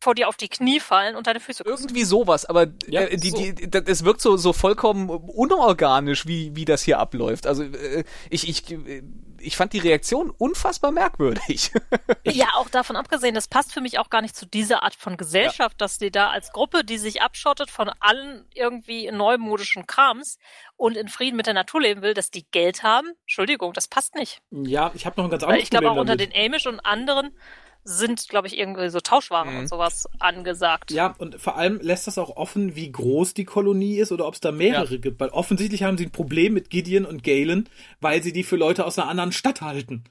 [0.00, 1.82] vor dir auf die Knie fallen und deine Füße küssen.
[1.88, 3.36] irgendwie sowas, aber Ja, äh, die, so.
[3.36, 7.46] die, das, es wirkt so, so vollkommen unorganisch, wie, wie das hier abläuft.
[7.46, 9.02] Also äh, ich, ich, äh,
[9.40, 11.72] ich fand die Reaktion unfassbar merkwürdig.
[12.24, 15.16] Ja, auch davon abgesehen, das passt für mich auch gar nicht zu dieser Art von
[15.16, 20.38] Gesellschaft, dass die da als Gruppe, die sich abschottet von allen irgendwie neumodischen Krams
[20.76, 23.08] und in Frieden mit der Natur leben will, dass die Geld haben.
[23.22, 24.42] Entschuldigung, das passt nicht.
[24.50, 26.34] Ja, ich habe noch ein ganz Weil anderes ich glaube auch Problem unter damit.
[26.36, 27.34] den Amish und anderen
[27.84, 29.58] sind, glaube ich, irgendwie so Tauschwaren Mhm.
[29.60, 30.90] und sowas angesagt.
[30.90, 34.34] Ja, und vor allem lässt das auch offen, wie groß die Kolonie ist oder ob
[34.34, 35.18] es da mehrere gibt.
[35.20, 37.68] Weil offensichtlich haben sie ein Problem mit Gideon und Galen,
[38.00, 40.04] weil sie die für Leute aus einer anderen Stadt halten.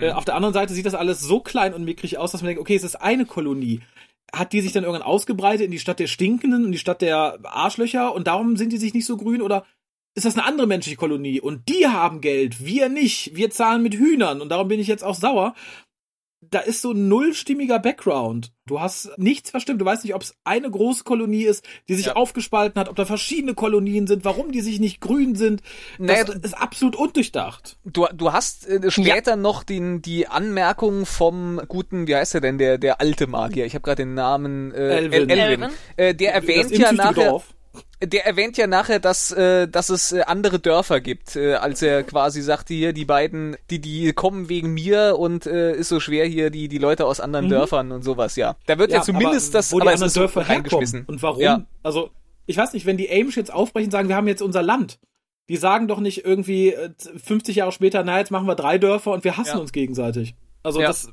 [0.00, 2.48] Äh, auf der anderen Seite sieht das alles so klein und mickrig aus, dass man
[2.48, 3.80] denkt, okay, es ist eine Kolonie.
[4.34, 7.38] Hat die sich dann irgendwann ausgebreitet in die Stadt der Stinkenden und die Stadt der
[7.44, 9.64] Arschlöcher und darum sind die sich nicht so grün oder
[10.14, 13.94] ist das eine andere menschliche Kolonie und die haben Geld, wir nicht, wir zahlen mit
[13.94, 15.54] Hühnern und darum bin ich jetzt auch sauer
[16.40, 18.52] da ist so ein nullstimmiger Background.
[18.66, 19.80] Du hast nichts verstimmt.
[19.80, 22.16] Du weißt nicht, ob es eine große Kolonie ist, die sich Ja.
[22.16, 25.62] aufgespalten hat, ob da verschiedene Kolonien sind, warum die sich nicht grün sind.
[25.98, 27.78] Das Naja, du- ist absolut undurchdacht.
[27.84, 32.58] Du, du hast äh, später noch den, die Anmerkung vom guten, wie heißt er denn,
[32.58, 35.28] der, der alte Magier, ich habe gerade den Namen äh, Elvin.
[35.30, 35.68] El- Elvin.
[35.96, 37.54] Äh, der erwähnt das ja nachher, Dorf.
[38.02, 42.02] Der erwähnt ja nachher, dass, äh, dass es äh, andere Dörfer gibt, äh, als er
[42.04, 46.26] quasi sagte hier, die beiden, die, die kommen wegen mir und äh, ist so schwer
[46.26, 48.56] hier die, die Leute aus anderen Dörfern und sowas, ja.
[48.66, 50.98] Da wird ja, zumindest aber das, wo die aber anderen Dörfer reingeschmissen.
[51.00, 51.40] herkommen und warum.
[51.40, 51.64] Ja.
[51.82, 52.10] Also,
[52.46, 54.98] ich weiß nicht, wenn die Amish jetzt aufbrechen und sagen, wir haben jetzt unser Land.
[55.48, 56.90] Die sagen doch nicht irgendwie äh,
[57.24, 59.58] 50 Jahre später, na, jetzt machen wir drei Dörfer und wir hassen Ja.
[59.58, 60.34] uns gegenseitig.
[60.62, 60.88] Also Ja.
[60.88, 61.12] das.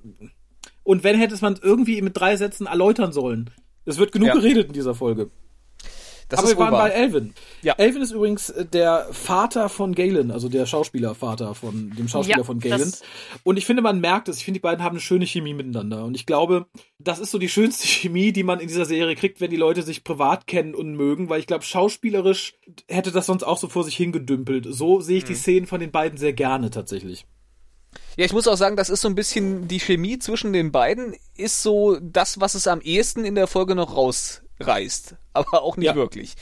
[0.83, 3.49] Und wenn hätte man es irgendwie mit drei Sätzen erläutern sollen.
[3.85, 4.33] Es wird genug Ja.
[4.35, 5.29] geredet in dieser Folge.
[6.29, 7.33] Das Aber ist wir waren bei Elvin.
[7.61, 7.73] Ja.
[7.77, 12.43] Elvin ist übrigens äh, der Vater von Galen, also der Schauspielervater von dem Schauspieler Ja,
[12.43, 12.91] von Galen.
[13.43, 14.37] Und ich finde, man merkt es.
[14.37, 16.03] Ich finde, die beiden haben eine schöne Chemie miteinander.
[16.03, 16.65] Und ich glaube,
[16.97, 19.83] das ist so die schönste Chemie, die man in dieser Serie kriegt, wenn die Leute
[19.83, 21.29] sich privat kennen und mögen.
[21.29, 22.55] Weil ich glaube, schauspielerisch
[22.87, 24.65] hätte das sonst auch so vor sich hingedümpelt.
[24.69, 27.25] So sehe ich die Szenen von den beiden sehr gerne tatsächlich.
[28.17, 31.15] Ja, ich muss auch sagen, das ist so ein bisschen die Chemie zwischen den beiden,
[31.35, 33.95] ist so das, was es am ehesten in der Folge noch
[34.59, 35.15] rausreißt.
[35.33, 35.95] Aber auch nicht Ja.
[35.95, 36.35] wirklich.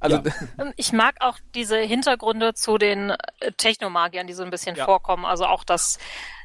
[0.00, 0.22] Also, Ja.
[0.58, 4.84] Ähm, Ich mag auch diese Hintergründe zu den äh, Technomagiern, die so ein bisschen Ja.
[4.84, 5.24] vorkommen.
[5.24, 5.98] Also auch, dass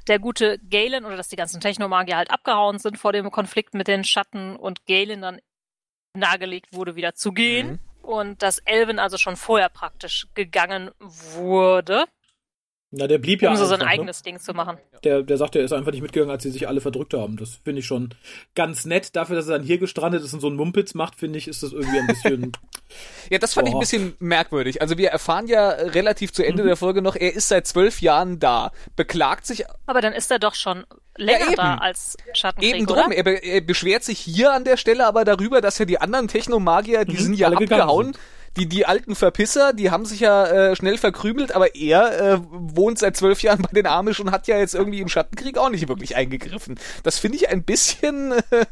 [0.08, 3.88] der gute Galen oder dass die ganzen Technomagier halt abgehauen sind vor dem Konflikt mit
[3.88, 5.40] den Schatten und Galen dann
[6.16, 7.72] nahegelegt wurde, wieder zu gehen.
[7.72, 7.80] Mhm.
[8.04, 12.04] Und dass Elvin also schon vorher praktisch gegangen wurde,
[12.96, 13.88] Na, der blieb ja um so sein ne?
[13.88, 14.78] eigenes Ding zu machen.
[15.04, 17.38] Der, der sagt, er ist einfach nicht mitgegangen, als sie sich alle verdrückt haben.
[17.38, 18.14] Das finde ich schon
[18.54, 19.16] ganz nett.
[19.16, 21.64] Dafür, dass er dann hier gestrandet ist und so einen Mumpitz macht, finde ich, ist
[21.64, 22.52] das irgendwie ein bisschen.
[23.32, 23.80] Ja, das fand ich ein Boah.
[23.80, 24.82] bisschen merkwürdig.
[24.84, 28.38] Also wir erfahren ja relativ zu Ende der Folge noch, er ist seit zwölf Jahren
[28.38, 30.86] da, beklagt sich Aber dann ist er doch schon
[31.18, 31.56] länger eben.
[31.56, 33.02] da als Schattenkrieg, eben oder?
[33.04, 33.12] drum.
[33.12, 36.28] Er, be er beschwert sich hier an der Stelle aber darüber, dass ja die anderen
[36.28, 38.06] Technomagier, die Mhm, sind ja alle abgehauen.
[38.14, 38.20] sind.
[38.56, 43.00] Die, die alten Verpisser, die haben sich ja äh, schnell verkrümelt, aber er äh, wohnt
[43.00, 45.88] seit zwölf Jahren bei den Amish und hat ja jetzt irgendwie im Schattenkrieg auch nicht
[45.88, 46.80] wirklich eingegriffen.
[47.02, 48.32] Das finde ich ein bisschen.
[48.52, 48.66] Äh,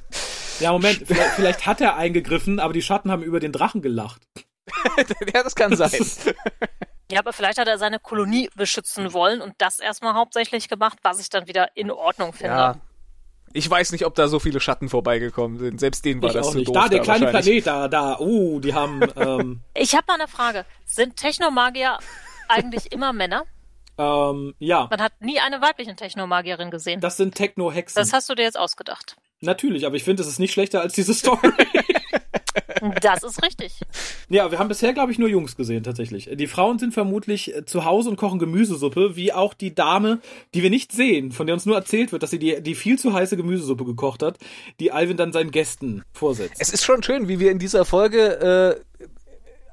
[0.59, 4.21] Ja, Moment, vielleicht, vielleicht hat er eingegriffen, aber die Schatten haben über den Drachen gelacht.
[5.33, 5.91] ja, das kann sein.
[7.11, 11.19] Ja, aber vielleicht hat er seine Kolonie beschützen wollen und das erstmal hauptsächlich gemacht, was
[11.19, 12.53] ich dann wieder in Ordnung finde.
[12.53, 12.75] Ja.
[13.53, 15.79] Ich weiß nicht, ob da so viele Schatten vorbeigekommen sind.
[15.79, 16.67] Selbst denen war ich das auch zu nicht.
[16.67, 16.75] doof.
[16.75, 17.63] Da, der kleine wahrscheinlich.
[17.63, 20.65] Planet, da, da, uh, die haben, ähm, Ich habe mal eine Frage.
[20.85, 21.97] Sind Technomagier
[22.47, 23.43] eigentlich immer Männer?
[23.97, 27.01] ähm, ja, Man hat nie eine weibliche Technomagierin gesehen.
[27.01, 27.99] das sind Techno-Hexen.
[28.01, 29.15] Das hast du dir jetzt ausgedacht.
[29.41, 31.51] Natürlich, aber ich finde, es ist nicht schlechter als diese Story.
[33.01, 33.73] Das ist richtig.
[34.29, 36.29] ja, wir haben bisher, glaube ich, nur Jungs gesehen, tatsächlich.
[36.33, 40.19] Die Frauen sind vermutlich äh, zu Hause und kochen Gemüsesuppe, wie auch die Dame,
[40.53, 42.97] die wir nicht sehen, von der uns nur erzählt wird, dass sie die, die viel
[42.97, 44.37] zu heiße Gemüsesuppe gekocht hat,
[44.79, 46.55] die Alvin dann seinen Gästen vorsetzt.
[46.59, 49.05] Es ist schon schön, wie wir in dieser Folge äh,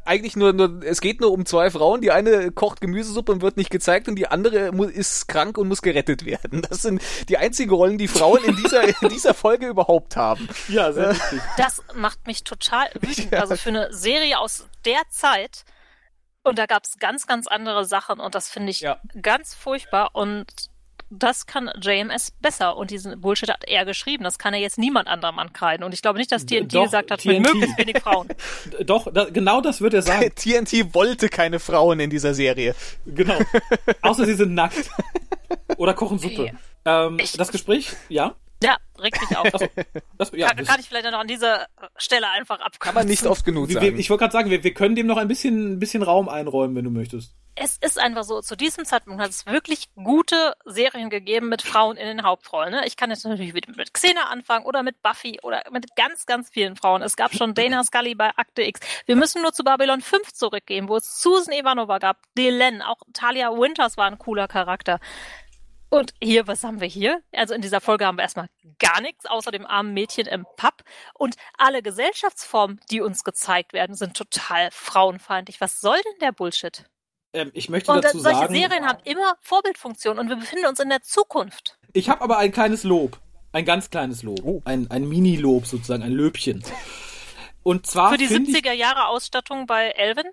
[0.08, 2.00] eigentlich nur, nur, es geht nur um zwei Frauen.
[2.00, 5.82] Die eine kocht Gemüsesuppe und wird nicht gezeigt und die andere ist krank und muss
[5.82, 6.62] gerettet werden.
[6.68, 10.48] Das sind die einzigen Rollen, die Frauen in dieser, in dieser Folge überhaupt haben.
[10.68, 11.40] ja, sehr wichtig.
[11.56, 13.34] Das macht mich total wütend.
[13.34, 15.64] Also für eine Serie aus der Zeit.
[16.42, 18.98] Und da gab es ganz, ganz andere Sachen und das finde ich Ja.
[19.20, 20.10] ganz furchtbar.
[20.14, 20.46] Und
[21.10, 22.76] das kann JMS besser.
[22.76, 24.24] Und diesen Bullshit hat er geschrieben.
[24.24, 25.84] Das kann er jetzt niemand anderem ankreiden.
[25.84, 27.54] Und ich glaube nicht, dass TNT Doch, gesagt hat, mit TNT.
[27.54, 28.28] möglichst wenig Frauen.
[28.84, 30.30] Doch, da, genau das wird er sagen.
[30.34, 32.74] TNT wollte keine Frauen in dieser Serie.
[33.06, 33.38] Genau.
[34.02, 34.90] Außer sie sind nackt.
[35.76, 36.52] Oder kochen Suppe.
[36.84, 38.34] Ähm, das Gespräch, ja.
[38.62, 39.48] Ja, regt mich auf.
[40.18, 42.80] Das, ja kann, das, kann ich vielleicht noch an dieser Stelle einfach abkürzen.
[42.80, 43.98] Kann man nicht oft genug sagen.
[43.98, 46.74] ich wollte gerade sagen, wir, wir können dem noch ein bisschen, ein bisschen Raum einräumen,
[46.74, 47.36] wenn du möchtest.
[47.54, 51.96] es ist einfach so, zu diesem Zeitpunkt hat es wirklich gute Serien gegeben mit Frauen
[51.96, 52.72] in den Hauptrollen.
[52.72, 52.82] Ne?
[52.86, 56.50] Ich kann jetzt natürlich wieder mit Xena anfangen oder mit Buffy oder mit ganz, ganz
[56.50, 57.02] vielen Frauen.
[57.02, 58.80] Es gab schon Dana Scully bei Akte X.
[59.06, 63.52] Wir müssen nur zu Babylon 5 zurückgehen, wo es Susan Ivanova gab, Delenn, auch Talia
[63.52, 64.98] Winters war ein cooler Charakter.
[65.90, 67.22] Und hier, was haben wir hier?
[67.32, 70.82] Also in dieser Folge haben wir erstmal gar nichts, außer dem armen Mädchen im Pub.
[71.14, 75.60] Und alle Gesellschaftsformen, die uns gezeigt werden, sind total frauenfeindlich.
[75.60, 76.84] Was soll denn der Bullshit?
[77.32, 80.80] Ähm, ich möchte Und dazu solche sagen, Serien haben immer Vorbildfunktion und wir befinden uns
[80.80, 81.78] in der Zukunft.
[81.92, 83.18] ich habe aber ein kleines Lob.
[83.52, 84.40] Ein ganz kleines Lob.
[84.44, 84.60] Oh.
[84.66, 86.62] Ein, ein Mini-Lob sozusagen, ein Löbchen.
[87.62, 90.26] Und zwar Für die find ich, 70er Jahre Ausstattung bei Elvin.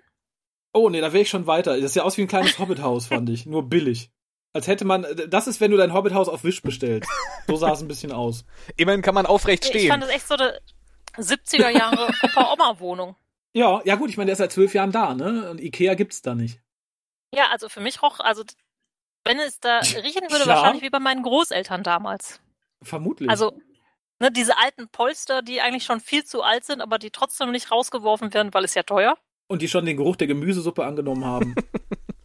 [0.72, 1.80] Oh nee, da wäre ich schon weiter.
[1.80, 3.46] Das sieht aus wie ein kleines Hobbithaus, fand ich.
[3.46, 4.10] Nur billig.
[4.56, 5.06] Als hätte man.
[5.28, 7.10] Das ist, wenn du dein Hobbithaus auf Wisch bestellst.
[7.46, 8.44] So sah es ein bisschen aus.
[8.76, 9.88] Immerhin kann man aufrecht Ich stehen.
[9.90, 10.58] fand das echt so eine
[11.18, 13.16] 70er Jahre Opa-Oma-Wohnung.
[13.52, 15.50] Ja, ja gut, ich meine, der ist seit zwölf Jahren da, ne?
[15.50, 16.60] Und Ikea gibt's da nicht.
[17.34, 18.42] Ja, also für mich roch, also
[19.24, 20.46] wenn es da riechen würde, Ja.
[20.48, 22.40] wahrscheinlich wie bei meinen Großeltern damals.
[22.82, 23.28] Vermutlich.
[23.28, 23.52] Also
[24.20, 27.70] ne, diese alten Polster, die eigentlich schon viel zu alt sind, aber die trotzdem nicht
[27.70, 29.16] rausgeworfen werden, weil es ja teuer.
[29.48, 31.54] Und die schon den Geruch der Gemüsesuppe angenommen haben.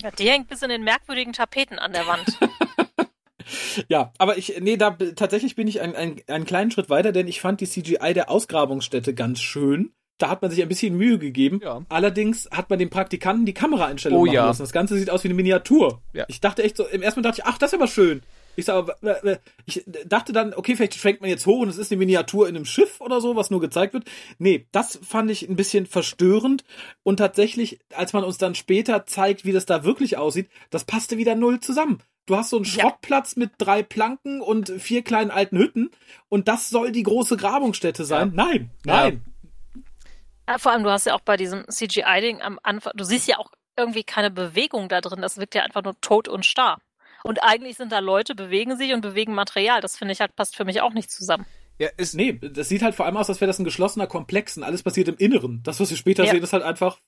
[0.02, 2.38] Ja, die hängt bis in den merkwürdigen Tapeten an der Wand.
[3.88, 7.28] ja, aber ich, nee, da tatsächlich bin ich ein, ein, einen kleinen Schritt weiter, denn
[7.28, 9.94] ich fand die CGI der Ausgrabungsstätte ganz schön.
[10.18, 11.60] Da hat man sich ein bisschen Mühe gegeben.
[11.64, 11.82] Ja.
[11.90, 14.46] Allerdings hat man dem Praktikanten die Kameraeinstellung Oh machen ja.
[14.46, 14.62] lassen.
[14.62, 16.02] Das Ganze sieht aus wie eine Miniatur.
[16.14, 16.26] Ja.
[16.28, 18.22] Ich dachte echt so, im ersten Mal dachte ich, ach, das ist aber schön.
[18.56, 21.70] Ich sag, aber, äh, äh, ich dachte dann, okay, vielleicht schwenkt man jetzt hoch und
[21.70, 24.06] es ist eine Miniatur in einem Schiff oder so, was nur gezeigt wird.
[24.40, 26.64] Nee, das fand ich ein bisschen verstörend
[27.04, 31.18] und tatsächlich, als man uns dann später zeigt, wie das da wirklich aussieht, das passte
[31.18, 32.04] wieder null zusammen.
[32.26, 32.72] Du hast so einen Ja.
[32.72, 35.90] Schrottplatz mit drei Planken und vier kleinen alten Hütten
[36.30, 38.32] und das soll die große Grabungsstätte sein.
[38.36, 38.94] Nein, Ja.
[39.04, 39.26] nein.
[40.48, 43.38] Ja, vor allem, du hast ja auch bei diesem CGI-Ding am Anfang, du siehst ja
[43.38, 45.22] auch irgendwie keine Bewegung da drin.
[45.22, 46.78] Das wirkt ja einfach nur tot und starr.
[47.24, 49.82] Und eigentlich sind da Leute, bewegen sich und bewegen Material.
[49.82, 51.46] Das finde ich halt, passt für mich auch nicht zusammen.
[51.78, 54.56] Ja, ist, Nee, das sieht halt vor allem aus, als wäre das ein geschlossener Komplex
[54.56, 55.62] und alles passiert im Inneren.
[55.64, 56.32] Das, was wir später Ja.
[56.32, 57.00] sehen, ist halt einfach,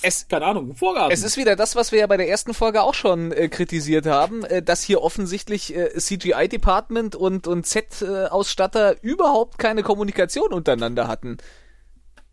[0.00, 1.12] es, keine Ahnung, ein Vorgarten.
[1.12, 4.06] Es ist wieder das, was wir ja bei der ersten Folge auch schon äh, kritisiert
[4.06, 11.36] haben, äh, dass hier offensichtlich äh, CGI-Department und, und Set-Ausstatter überhaupt keine Kommunikation untereinander hatten.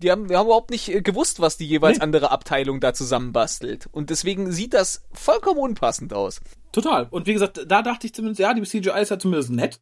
[0.02, 2.04] Die haben, wir haben überhaupt nicht äh, gewusst, was die jeweils Nee.
[2.04, 3.88] andere Abteilung da zusammenbastelt.
[3.92, 6.42] Und deswegen sieht das vollkommen unpassend aus.
[6.72, 7.08] Total.
[7.12, 9.82] Und wie gesagt, da dachte ich zumindest, ja, die CGI ist ja zumindest nett.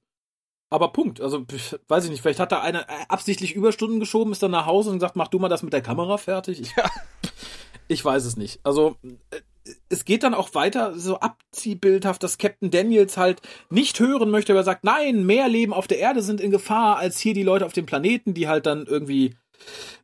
[0.70, 1.22] Aber Punkt.
[1.22, 1.46] Also,
[1.88, 4.90] weiß ich nicht, vielleicht hat da einer äh, absichtlich Überstunden geschoben, ist dann nach Hause
[4.90, 6.60] und gesagt, mach du mal das mit der Kamera fertig.
[6.60, 6.74] Ich,
[7.88, 8.60] ich weiß es nicht.
[8.64, 8.98] Also,
[9.32, 9.42] äh,
[9.90, 14.62] es geht dann auch weiter so abziehbildhaft, dass Captain Daniels halt nicht hören möchte, aber
[14.62, 17.66] er sagt, nein, mehr Leben auf der Erde sind in Gefahr als hier die Leute
[17.66, 19.36] auf dem Planeten, die halt dann irgendwie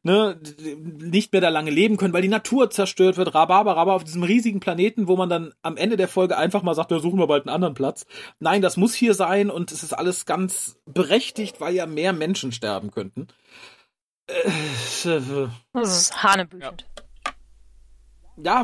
[0.03, 0.39] ne,
[0.83, 4.23] nicht mehr da lange leben können, weil die Natur zerstört wird, Rhabarber, aber auf diesem
[4.23, 7.27] riesigen Planeten, wo man dann am Ende der Folge einfach mal sagt, wir suchen wir
[7.27, 8.05] bald einen anderen Platz.
[8.39, 12.51] Nein, das muss hier sein und es ist alles ganz berechtigt, weil ja mehr Menschen
[12.51, 13.27] sterben könnten.
[14.27, 14.49] Äh,
[15.73, 16.85] Das ist hanebüchend.
[16.97, 17.02] Ja,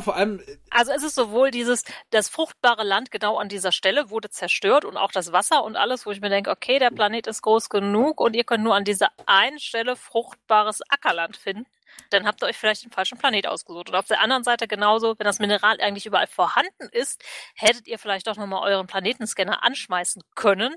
[0.01, 0.41] vor allem,
[0.71, 4.97] Also es ist sowohl dieses, das fruchtbare Land genau an dieser Stelle wurde zerstört und
[4.97, 8.19] auch das Wasser und alles, wo ich mir denke, okay, der Planet ist groß genug
[8.19, 11.65] und ihr könnt nur an dieser einen Stelle fruchtbares Ackerland finden.
[12.09, 13.89] Dann habt ihr euch vielleicht den falschen Planet ausgesucht.
[13.89, 17.23] Und auf der anderen Seite genauso, wenn das Mineral eigentlich überall vorhanden ist,
[17.55, 20.75] hättet ihr vielleicht doch nochmal euren Planetenscanner anschmeißen können,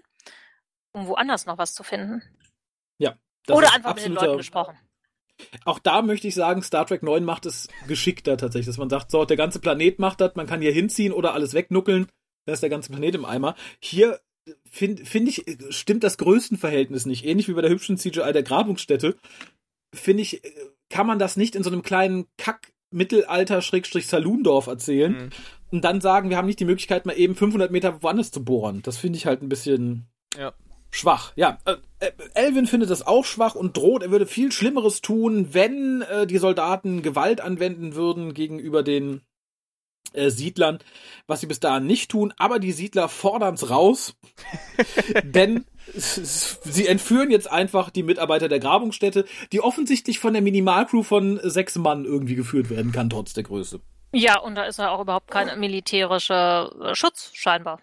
[0.93, 2.22] um woanders noch was zu finden.
[2.99, 3.14] ja.
[3.47, 4.78] das Oder einfach mit den Leuten gesprochen.
[5.64, 9.11] Auch da möchte ich sagen, Star Trek 9 macht es geschickter tatsächlich, dass man sagt,
[9.11, 12.07] so, der ganze Planet macht das, man kann hier hinziehen oder alles wegnuckeln,
[12.47, 13.55] da ist der ganze Planet im Eimer.
[13.80, 14.20] Hier
[14.68, 17.24] finde find ich, stimmt das Größenverhältnis nicht.
[17.24, 19.16] Ähnlich wie bei der hübschen CGI der Grabungsstätte,
[19.95, 20.43] finde ich,
[20.90, 25.30] kann man das nicht in so einem kleinen Kack Mittelalter-Saloondorf erzählen Mhm.
[25.70, 28.82] und dann sagen, wir haben nicht die Möglichkeit, mal eben 500 Meter woanders zu bohren.
[28.82, 30.53] Das finde ich halt ein bisschen Ja.
[30.93, 31.32] Schwach.
[31.34, 35.49] Ja, äh, äh, Elvin findet das auch schwach und droht, er würde viel Schlimmeres tun,
[35.53, 39.22] wenn äh, die Soldaten Gewalt anwenden würden gegenüber den
[40.12, 40.78] äh, Siedlern,
[41.26, 42.32] was sie bis dahin nicht tun.
[42.36, 44.14] Aber die Siedler fordern's raus,
[45.24, 45.64] denn
[45.95, 51.76] sie entführen jetzt einfach die Mitarbeiter der Grabungsstätte, die offensichtlich von der Minimalcrew von sechs
[51.76, 53.80] Mann irgendwie geführt werden kann, trotz der Größe.
[54.14, 57.80] Ja, und da ist ja auch überhaupt kein militärischer Schutz, scheinbar.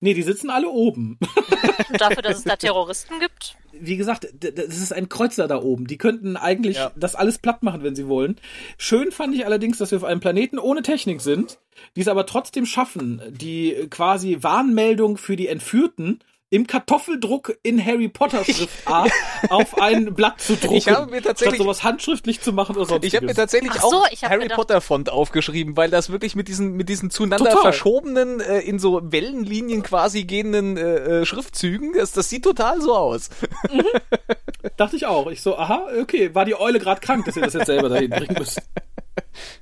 [0.00, 1.18] Nee, die sitzen alle oben.
[1.90, 3.56] Und dafür, dass es da Terroristen gibt.
[3.72, 5.86] wie gesagt, das ist ein Kreuzer da oben.
[5.86, 6.92] Die könnten eigentlich Ja.
[6.96, 8.36] das alles platt machen, wenn sie wollen.
[8.76, 11.58] Schön fand ich allerdings, dass wir auf einem Planeten ohne Technik sind,
[11.96, 16.20] die es aber trotzdem schaffen, die quasi Warnmeldung für die Entführten
[16.50, 19.10] im Kartoffeldruck in Harry Potter Schriftart
[19.50, 20.74] auf ein Blatt zu drucken.
[20.76, 23.12] Ich habe mir tatsächlich- statt sowas handschriftlich zu machen oder sonstiges.
[23.12, 26.48] Ich habe mir tatsächlich so, auch Harry gedacht- Potter Font aufgeschrieben, weil das wirklich mit
[26.48, 27.62] diesen mit diesen zueinander Total.
[27.62, 32.96] verschobenen äh, in so Wellenlinien quasi gehenden äh, äh, Schriftzügen, das, das sieht total so
[32.96, 33.28] aus.
[34.76, 35.30] Dachte ich auch.
[35.30, 38.10] Ich so, aha, okay, war die Eule gerade krank, dass ihr das jetzt selber dahin
[38.10, 38.60] bringen müsst.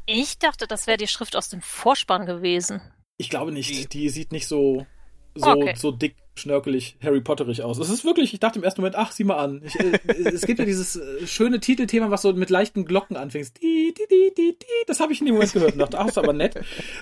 [0.07, 2.81] Ich dachte, das wäre die Schrift aus dem Vorspann gewesen.
[3.17, 3.93] Ich glaube nicht.
[3.93, 4.87] Die sieht nicht so,
[5.35, 5.75] so, Okay.
[5.77, 7.79] so dick, schnörkelig, Harry Potterig aus.
[7.79, 9.63] Es ist wirklich, ich dachte im ersten Moment, ach, sieh mal an.
[9.65, 9.99] Ich, äh,
[10.33, 13.61] es gibt ja dieses äh, schöne Titelthema, was so mit leichten Glocken anfängt.
[13.63, 14.67] Die, die, die, die, die.
[14.87, 16.55] Das habe ich in dem Moment gehört und dachte, ach, ist aber nett.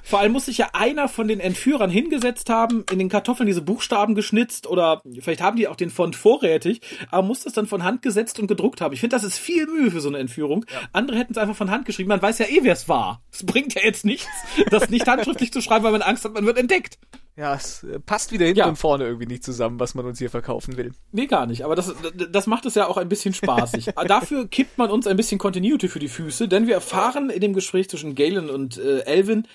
[0.03, 3.63] Vor allem muss sich ja einer von den Entführern hingesetzt haben, in den Kartoffeln diese
[3.63, 6.81] Buchstaben geschnitzt oder vielleicht haben die auch den Font vorrätig,
[7.11, 8.95] aber muss das dann von Hand gesetzt und gedruckt haben.
[8.95, 10.65] Ich finde, das ist viel Mühe für so eine Entführung.
[10.93, 12.09] Andere hätten es einfach von Hand geschrieben.
[12.09, 13.23] Man weiß ja eh, wer es war.
[13.33, 14.29] Es bringt ja jetzt nichts,
[14.71, 16.99] das nicht handschriftlich zu schreiben, weil man Angst hat, man wird entdeckt.
[17.37, 18.69] Ja, es äh, passt wieder hinten Ja.
[18.69, 20.93] und vorne irgendwie nicht zusammen, was man uns hier verkaufen will.
[21.11, 21.65] Nee, gar nicht.
[21.65, 21.93] Aber das,
[22.31, 23.87] das macht es ja auch ein bisschen spaßig.
[24.07, 27.53] Dafür kippt man uns ein bisschen Continuity für die Füße, denn wir erfahren in dem
[27.53, 29.49] Gespräch zwischen Galen und äh, Elvin,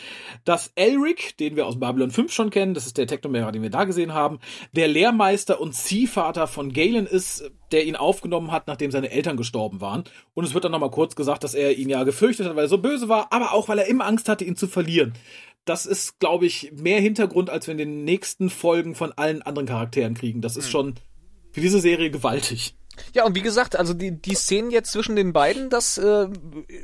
[0.44, 3.70] dass Elric, den wir aus Babylon 5 schon kennen, das ist der Technomera, den wir
[3.70, 4.40] da gesehen haben,
[4.74, 9.80] der Lehrmeister und Ziehvater von Galen ist, der ihn aufgenommen hat, nachdem seine Eltern gestorben
[9.80, 10.04] waren.
[10.34, 12.70] Und es wird dann nochmal kurz gesagt, dass er ihn ja gefürchtet hat, weil er
[12.70, 15.14] so böse war, aber auch, weil er immer Angst hatte, ihn zu verlieren.
[15.66, 19.68] Das ist, glaube ich, mehr Hintergrund, als wir in den nächsten Folgen von allen anderen
[19.68, 20.42] Charakteren kriegen.
[20.42, 20.96] Das ist schon
[21.52, 22.76] für diese Serie gewaltig.
[23.14, 26.28] Ja, und wie gesagt, also die, die Szenen jetzt zwischen den beiden, das äh,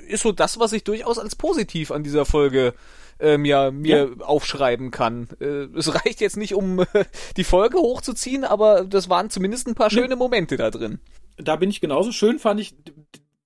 [0.08, 2.74] ist so das, was ich durchaus als positiv an dieser Folge
[3.20, 5.30] ähm, ja, mir aufschreiben kann.
[5.40, 7.06] Äh, es reicht jetzt nicht, um äh,
[7.38, 11.00] die Folge hochzuziehen, aber das waren zumindest ein paar schöne Momente da drin.
[11.38, 12.76] Da bin ich genauso schön, fand ich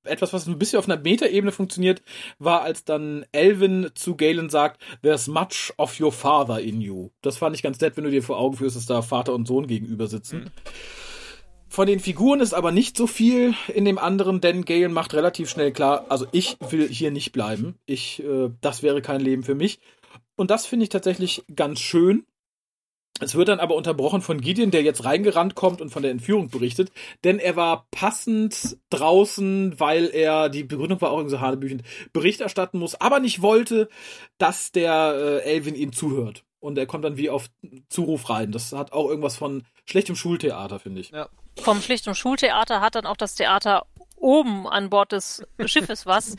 [0.04, 2.02] etwas, was ein bisschen auf einer Metaebene funktioniert,
[2.38, 7.10] war, als dann Elvin zu Galen sagt, there's much of your father in you.
[7.22, 9.48] Das fand ich ganz nett, wenn du dir vor Augen führst, dass da Vater und
[9.48, 10.52] Sohn gegenüber sitzen.
[11.72, 15.50] Von den Figuren ist aber nicht so viel in dem anderen, denn Galen macht relativ
[15.50, 17.76] schnell klar, also ich will hier nicht bleiben.
[17.86, 19.80] Ich, äh, das wäre kein Leben für mich.
[20.36, 22.26] Und das finde ich tatsächlich ganz schön.
[23.20, 26.50] Es wird dann aber unterbrochen von Gideon, der jetzt reingerannt kommt und von der Entführung
[26.50, 26.92] berichtet,
[27.24, 32.42] denn er war passend draußen, weil er, die Begründung war auch irgendwie so hanebüchend, Bericht
[32.42, 33.90] erstatten muss, aber nicht wollte,
[34.38, 36.44] dass der äh, Elvin ihm zuhört.
[36.60, 37.50] Und er kommt dann wie auf
[37.88, 38.52] Zuruf rein.
[38.52, 41.12] Das hat auch irgendwas von schlechtem Schultheater, finde ich.
[41.12, 41.30] Ja.
[41.58, 43.86] Vom schlichten Schultheater hat dann auch das Theater
[44.18, 46.36] oben an Bord des Schiffes was,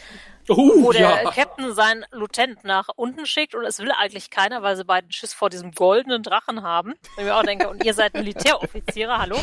[0.51, 1.31] Uh, wo der ja.
[1.31, 5.33] Captain seinen Lieutenant nach unten schickt und es will eigentlich keiner, weil sie beiden Schiss
[5.33, 6.91] vor diesem goldenen Drachen haben.
[6.93, 9.37] Und ich mir auch denke, und ihr seid Militäroffiziere, hallo?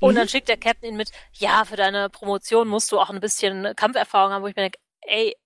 [0.00, 3.20] Und dann schickt der Captain ihn mit, ja, für deine Promotion musst du auch ein
[3.20, 5.36] bisschen Kampferfahrung haben, wo ich mir denke, ey,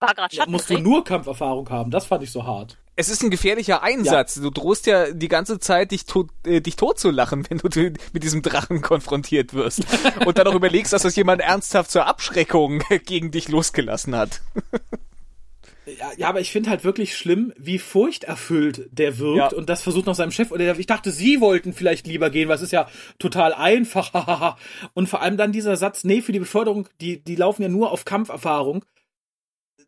[0.00, 1.90] war gerade Ja, musst du nur Kampferfahrung haben.
[1.90, 2.78] Das fand ich so hart.
[2.96, 4.34] Es ist ein gefährlicher Einsatz.
[4.36, 7.92] Du drohst ja die ganze Zeit, dich, tot, äh, dich tot zu lachen, wenn du
[8.12, 9.84] mit diesem Drachen konfrontiert wirst.
[10.26, 14.42] Und dann auch überlegst, dass das jemand ernsthaft zur Abschreckung gegen dich losgelassen hat.
[15.86, 19.58] Ja, ja aber ich finde halt wirklich schlimm, wie furchterfüllt der wirkt Ja.
[19.58, 20.50] und das versucht noch seinem Chef.
[20.50, 22.88] Der- ich dachte, sie wollten vielleicht lieber gehen, weil es ist ja
[23.18, 24.56] total einfach.
[24.94, 27.90] und vor allem dann dieser Satz, nee, für die Beförderung, die, die laufen ja nur
[27.90, 28.84] auf Kampferfahrung.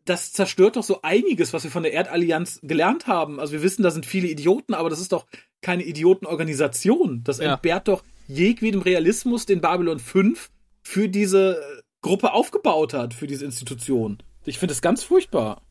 [0.07, 3.39] Das zerstört doch so einiges, was wir von der Erdallianz gelernt haben.
[3.41, 5.25] Also wir wissen, da sind viele Idioten, aber das ist doch
[5.61, 7.23] keine Idiotenorganisation.
[7.25, 7.53] Das Ja.
[7.53, 10.49] entbehrt doch jedwedem Realismus, den Babylon 5
[10.81, 11.61] für diese
[12.01, 14.19] Gruppe aufgebaut hat, für diese Institution.
[14.45, 15.61] Ich finde es ganz furchtbar.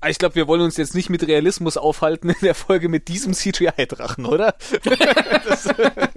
[0.00, 3.08] Aber ich glaube, wir wollen uns jetzt nicht mit Realismus aufhalten in der Folge mit
[3.08, 4.54] diesem CGI-Drachen, oder?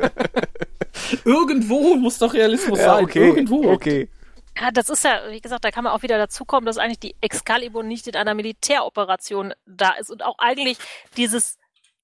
[1.26, 3.08] Irgendwo muss doch Realismus sein.
[3.14, 3.72] Irgendwo.
[3.72, 4.10] Okay.
[4.58, 7.00] Ja, das ist ja, wie gesagt, da kann man auch wieder dazu kommen, dass eigentlich
[7.00, 10.78] die Excalibur nicht in einer Militäroperation da ist und auch eigentlich
[11.18, 11.58] dieses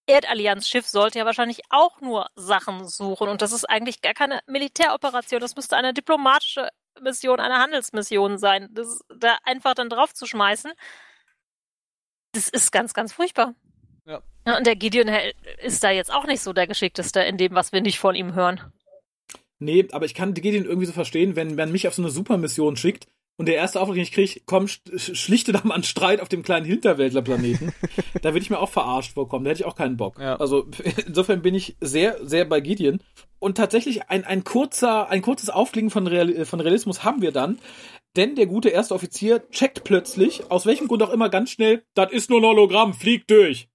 [0.06, 5.40] Erdallianzschiff sollte ja wahrscheinlich auch nur Sachen suchen und das ist eigentlich gar keine Militäroperation,
[5.40, 8.68] das müsste eine diplomatische Mission, eine Handelsmission sein.
[8.72, 10.72] Das da einfach dann drauf zu schmeißen,
[12.34, 13.56] das ist ganz, ganz furchtbar.
[14.06, 14.22] Ja.
[14.58, 15.08] Und der Gideon
[15.62, 18.34] ist da jetzt auch nicht so der Geschickteste in dem, was wir nicht von ihm
[18.34, 18.74] hören.
[19.62, 22.76] Nee, aber ich kann Gideon irgendwie so verstehen, wenn man mich auf so eine Supermission
[22.76, 23.08] schickt
[23.38, 26.30] und der erste Auftrag, den ich kriege, komm, sch- schlichte da mal einen Streit auf
[26.30, 27.72] dem kleinen Hinterwäldlerplaneten,
[28.22, 29.46] da würde ich mir auch verarscht vorkommen.
[29.46, 30.20] Da hätte ich auch keinen Bock.
[30.20, 30.36] Ja.
[30.38, 30.68] Also
[31.08, 33.00] insofern bin ich sehr, sehr bei Gideon.
[33.40, 37.60] Und tatsächlich ein, ein kurzer, ein kurzes Aufklingen von, Real, von Realismus haben wir dann.
[38.16, 42.12] Denn der gute erste Offizier checkt plötzlich, aus welchem Grund auch immer, ganz schnell, das
[42.12, 43.70] ist nur ein Hologramm, fliegt durch.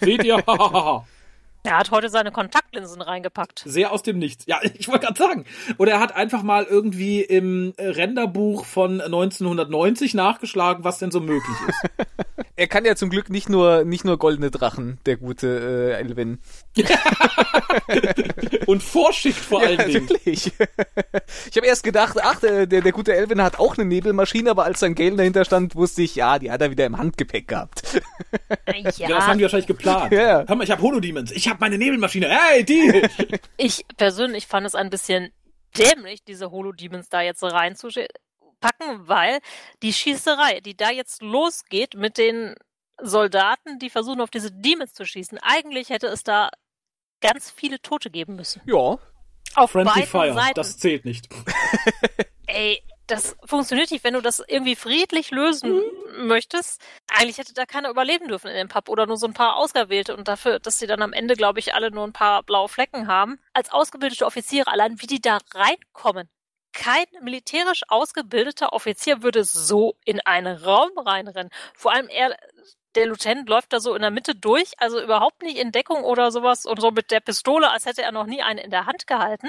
[0.00, 0.42] Seht ihr?
[1.64, 3.62] Er hat heute seine Kontaktlinsen reingepackt.
[3.64, 4.46] Sehr aus dem Nichts.
[4.46, 5.44] Ja, ich wollte gerade sagen.
[5.78, 11.20] Oder er hat einfach mal irgendwie im äh, Renderbuch von 1990 nachgeschlagen, was denn so
[11.20, 11.82] möglich ist.
[12.54, 16.38] Er kann ja zum Glück nicht nur, nicht nur goldene Drachen, der gute äh, Elvin.
[18.66, 20.08] Und vorschickt vor allen Ja, Dingen.
[20.10, 20.52] wirklich.
[21.50, 24.64] Ich habe erst gedacht, ach, der, der, der gute Elvin hat auch eine Nebelmaschine, aber
[24.64, 27.82] als dann Galen dahinter stand, wusste ich, ja, die hat er wieder im Handgepäck gehabt.
[28.96, 30.12] Ja, das haben die wahrscheinlich geplant.
[30.12, 30.44] Ja.
[30.46, 31.32] Hör mal, ich habe Holodemons.
[31.32, 32.28] Ich habe meine Nebelmaschine.
[32.28, 33.02] Hey, die!
[33.56, 35.32] Ich persönlich fand es ein bisschen
[35.76, 38.08] dämlich, diese Holodemons da jetzt reinzupacken,
[38.98, 39.40] weil
[39.82, 42.54] die Schießerei, die da jetzt losgeht mit den
[43.00, 46.50] Soldaten, die versuchen auf diese Demons zu schießen, eigentlich hätte es da
[47.20, 48.62] ganz viele Tote geben müssen.
[48.64, 48.98] Ja.
[49.54, 50.34] Auf Friendly beiden Fire.
[50.34, 50.54] Seiten.
[50.54, 51.28] Das zählt nicht.
[52.46, 52.82] Ey,
[53.12, 55.82] das funktioniert nicht, wenn du das irgendwie friedlich lösen
[56.16, 56.80] möchtest.
[57.08, 60.16] Eigentlich hätte da keiner überleben dürfen in dem Pub oder nur so ein paar Ausgewählte
[60.16, 63.08] und dafür, dass sie dann am Ende, glaube ich, alle nur ein paar blaue Flecken
[63.08, 63.38] haben.
[63.52, 66.30] Als ausgebildete Offiziere, allein wie die da reinkommen.
[66.72, 71.50] Kein militärisch ausgebildeter Offizier würde so in einen Raum reinrennen.
[71.74, 72.36] Vor allem er,
[72.94, 76.30] der Lieutenant läuft da so in der Mitte durch, also überhaupt nicht in Deckung oder
[76.30, 79.06] sowas und so mit der Pistole, als hätte er noch nie eine in der Hand
[79.06, 79.48] gehalten.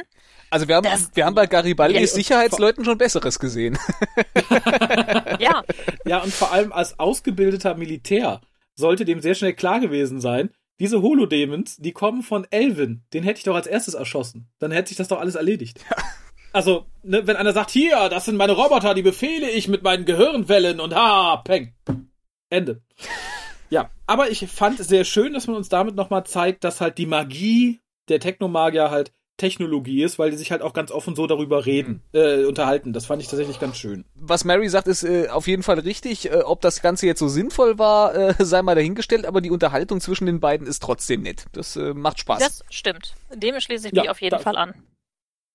[0.49, 3.77] Also wir haben, Das- wir haben bei Garibaldis Ja, Sicherheitsleuten schon Besseres gesehen.
[5.39, 5.63] Ja,
[6.05, 8.41] Ja, und vor allem als ausgebildeter Militär
[8.75, 10.49] sollte dem sehr schnell klar gewesen sein,
[10.79, 13.03] diese Holodemons, die kommen von Elvin.
[13.13, 14.49] Den hätte ich doch als erstes erschossen.
[14.59, 15.79] Dann hätte sich das doch alles erledigt.
[16.53, 20.05] Also, ne, wenn einer sagt, hier, das sind meine Roboter, die befehle ich mit meinen
[20.05, 21.73] Gehirnwellen und ha, peng.
[22.49, 22.81] Ende.
[23.69, 26.99] Ja, aber ich fand es sehr schön, dass man uns damit nochmal zeigt, dass halt
[26.99, 31.25] die Magie der Technomagier halt Technologie ist, weil die sich halt auch ganz offen so
[31.25, 32.93] darüber reden, äh, unterhalten.
[32.93, 34.05] Das fand ich tatsächlich ganz schön.
[34.13, 36.29] Was Mary sagt, ist äh, auf jeden Fall richtig.
[36.29, 40.01] Äh, ob das Ganze jetzt so sinnvoll war, äh, sei mal dahingestellt, aber die Unterhaltung
[40.01, 41.45] zwischen den beiden ist trotzdem nett.
[41.53, 42.39] Das äh, macht Spaß.
[42.39, 43.15] das stimmt.
[43.33, 44.75] Dem schließe ich Ja, mich auf jeden da- Fall an.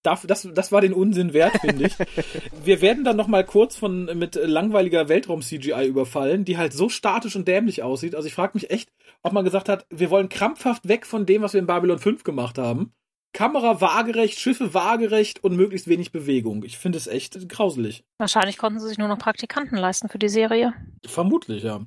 [0.02, 1.94] Das, das war den Unsinn wert, finde ich.
[2.64, 7.36] Wir werden dann noch mal kurz von mit langweiliger Weltraum-CGI überfallen, die halt so statisch
[7.36, 8.14] und dämlich aussieht.
[8.14, 8.90] Also ich frage mich echt,
[9.22, 12.24] ob man gesagt hat, wir wollen krampfhaft weg von dem, was wir in Babylon 5
[12.24, 12.92] gemacht haben.
[13.32, 16.64] Kamera waagerecht, Schiffe waagerecht und möglichst wenig Bewegung.
[16.64, 18.04] Ich finde es echt grauselig.
[18.18, 20.72] Wahrscheinlich konnten sie sich nur noch Praktikanten leisten für die Serie.
[21.06, 21.80] Vermutlich, ja.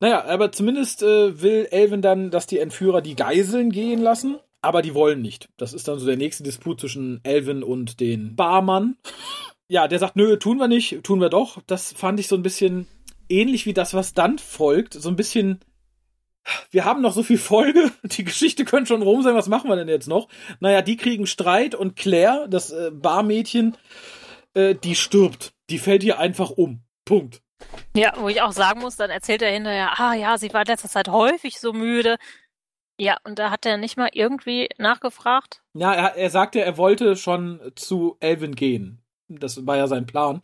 [0.00, 4.38] Naja, aber zumindest äh, will Elvin dann, dass die Entführer die Geiseln gehen lassen.
[4.62, 5.48] Aber die wollen nicht.
[5.56, 8.96] Das ist dann so der nächste Disput zwischen Elvin und den Barmann.
[9.68, 11.60] Ja, der sagt, nö, tun wir nicht, tun wir doch.
[11.66, 12.86] Das fand ich so ein bisschen
[13.28, 14.94] ähnlich wie das, was dann folgt.
[14.94, 15.60] So ein bisschen,
[16.70, 19.76] wir haben noch so viel Folge, die Geschichte könnte schon rum sein, was machen wir
[19.76, 20.28] denn jetzt noch?
[20.60, 23.76] Naja, die kriegen Streit und Claire, das äh, Barmädchen,
[24.54, 25.52] äh, die stirbt.
[25.70, 26.82] Die fällt hier einfach um.
[27.04, 27.42] Punkt.
[27.94, 30.66] Ja, wo ich auch sagen muss, dann erzählt er hinterher, ah ja, sie war in
[30.66, 32.16] letzter Zeit häufig so müde.
[32.98, 35.62] Ja, und da hat er nicht mal irgendwie nachgefragt.
[35.74, 39.02] Ja, er, er sagte, er wollte schon zu Elvin gehen.
[39.28, 40.42] Das war ja sein Plan.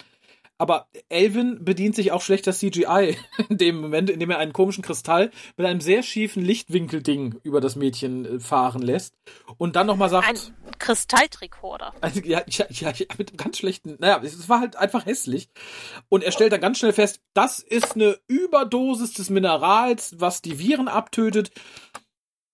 [0.61, 3.17] Aber Elvin bedient sich auch schlechter CGI
[3.49, 7.61] in dem Moment, in dem er einen komischen Kristall mit einem sehr schiefen Lichtwinkelding über
[7.61, 9.15] das Mädchen äh, fahren lässt
[9.57, 10.29] und dann nochmal sagt.
[10.29, 10.37] Ein
[10.79, 11.95] Kristalltricorder.
[12.01, 13.97] Also, ja, ja, ja, mit ganz schlechten.
[13.99, 15.49] Naja, es war halt einfach hässlich.
[16.09, 20.59] Und er stellt dann ganz schnell fest, das ist eine Überdosis des Minerals, was die
[20.59, 21.51] Viren abtötet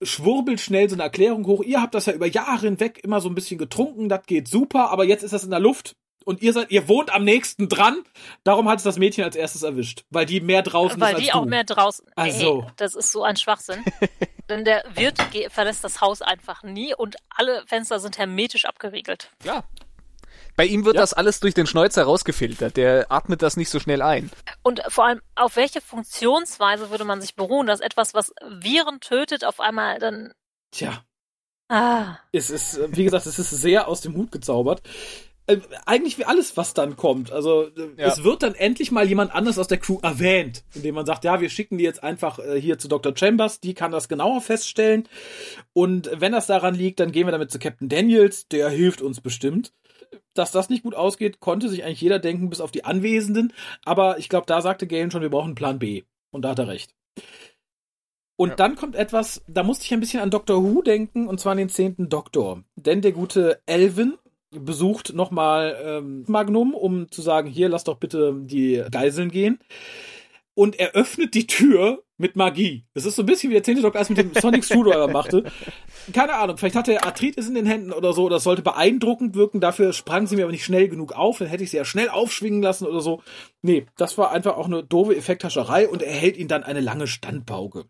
[0.04, 1.62] schwurbelt schnell so eine Erklärung hoch.
[1.62, 4.90] Ihr habt das ja über Jahre hinweg immer so ein bisschen getrunken, das geht super,
[4.90, 8.02] aber jetzt ist das in der Luft und ihr seid, ihr wohnt am nächsten dran.
[8.44, 11.24] Darum hat es das Mädchen als erstes erwischt, weil die mehr draußen weil ist als
[11.24, 11.38] die du.
[11.38, 12.06] auch mehr draußen.
[12.16, 12.62] Also.
[12.62, 13.84] Ey, das ist so ein Schwachsinn.
[14.48, 15.18] Denn der Wirt
[15.50, 19.30] verlässt das Haus einfach nie und alle Fenster sind hermetisch abgeriegelt.
[19.40, 19.64] Klar.
[20.56, 21.00] Bei ihm wird Ja.
[21.02, 22.76] das alles durch den Schnäuzer rausgefiltert.
[22.76, 24.30] Der atmet das nicht so schnell ein.
[24.62, 29.44] Und vor allem, auf welche Funktionsweise würde man sich beruhen, dass etwas, was Viren tötet,
[29.44, 30.32] auf einmal dann.
[30.70, 31.04] Tja,
[31.68, 34.82] Ah, es ist, äh, wie gesagt, es ist sehr aus dem Hut gezaubert.
[35.46, 37.32] Äh, eigentlich wie alles, was dann kommt.
[37.32, 38.08] Also äh, Ja.
[38.08, 41.40] es wird dann endlich mal jemand anders aus der Crew erwähnt, indem man sagt, ja,
[41.40, 43.16] wir schicken die jetzt einfach äh, hier zu Dr.
[43.16, 45.08] Chambers, die kann das genauer feststellen.
[45.72, 49.20] Und wenn das daran liegt, dann gehen wir damit zu Captain Daniels, der hilft uns
[49.22, 49.72] bestimmt.
[50.34, 53.52] Dass das nicht gut ausgeht, konnte sich eigentlich jeder denken, bis auf die Anwesenden.
[53.84, 56.02] Aber ich glaube, da sagte Galen schon, wir brauchen einen Plan B.
[56.30, 56.94] Und da hat er recht.
[58.36, 58.56] Und Ja.
[58.56, 61.58] dann kommt etwas, da musste ich ein bisschen an Doctor Who denken, und zwar an
[61.58, 62.64] den zehnten Doktor.
[62.74, 64.14] Denn der gute Elvin
[64.50, 69.58] besucht nochmal ähm, Magnum, um zu sagen, hier, lass doch bitte die Geiseln gehen.
[70.54, 72.86] Und er öffnet die Tür mit Magie.
[72.94, 75.44] Das ist so ein bisschen wie der zehnte Doktor erst mit dem Sonic Screwdriver machte.
[76.12, 79.60] Keine Ahnung, vielleicht hatte er Arthritis in den Händen oder so, das sollte beeindruckend wirken.
[79.60, 82.08] Dafür sprang sie mir aber nicht schnell genug auf, dann hätte ich sie ja schnell
[82.08, 83.22] aufschwingen lassen oder so.
[83.62, 87.08] Nee, das war einfach auch eine doofe Effekthascherei und er hält ihn dann eine lange
[87.08, 87.86] Standpauke.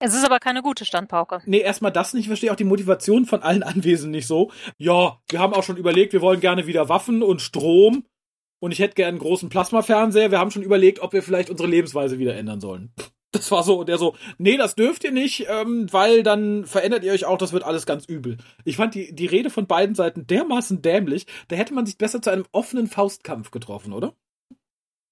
[0.00, 1.42] es ist aber keine gute Standpauke.
[1.46, 4.50] Nee, erstmal das nicht, ich verstehe auch die Motivation von allen Anwesenden nicht so.
[4.76, 8.04] Ja, wir haben auch schon überlegt, wir wollen gerne wieder Waffen und Strom
[8.60, 10.30] und ich hätte gern einen großen Plasmafernseher.
[10.30, 12.92] Wir haben schon überlegt, ob wir vielleicht unsere Lebensweise wieder ändern sollen.
[13.30, 17.12] Das war so, der so, nee, das dürft ihr nicht, ähm, weil dann verändert ihr
[17.12, 18.38] euch auch, das wird alles ganz übel.
[18.64, 22.22] Ich fand die, die Rede von beiden Seiten dermaßen dämlich, da hätte man sich besser
[22.22, 24.14] zu einem offenen Faustkampf getroffen, oder?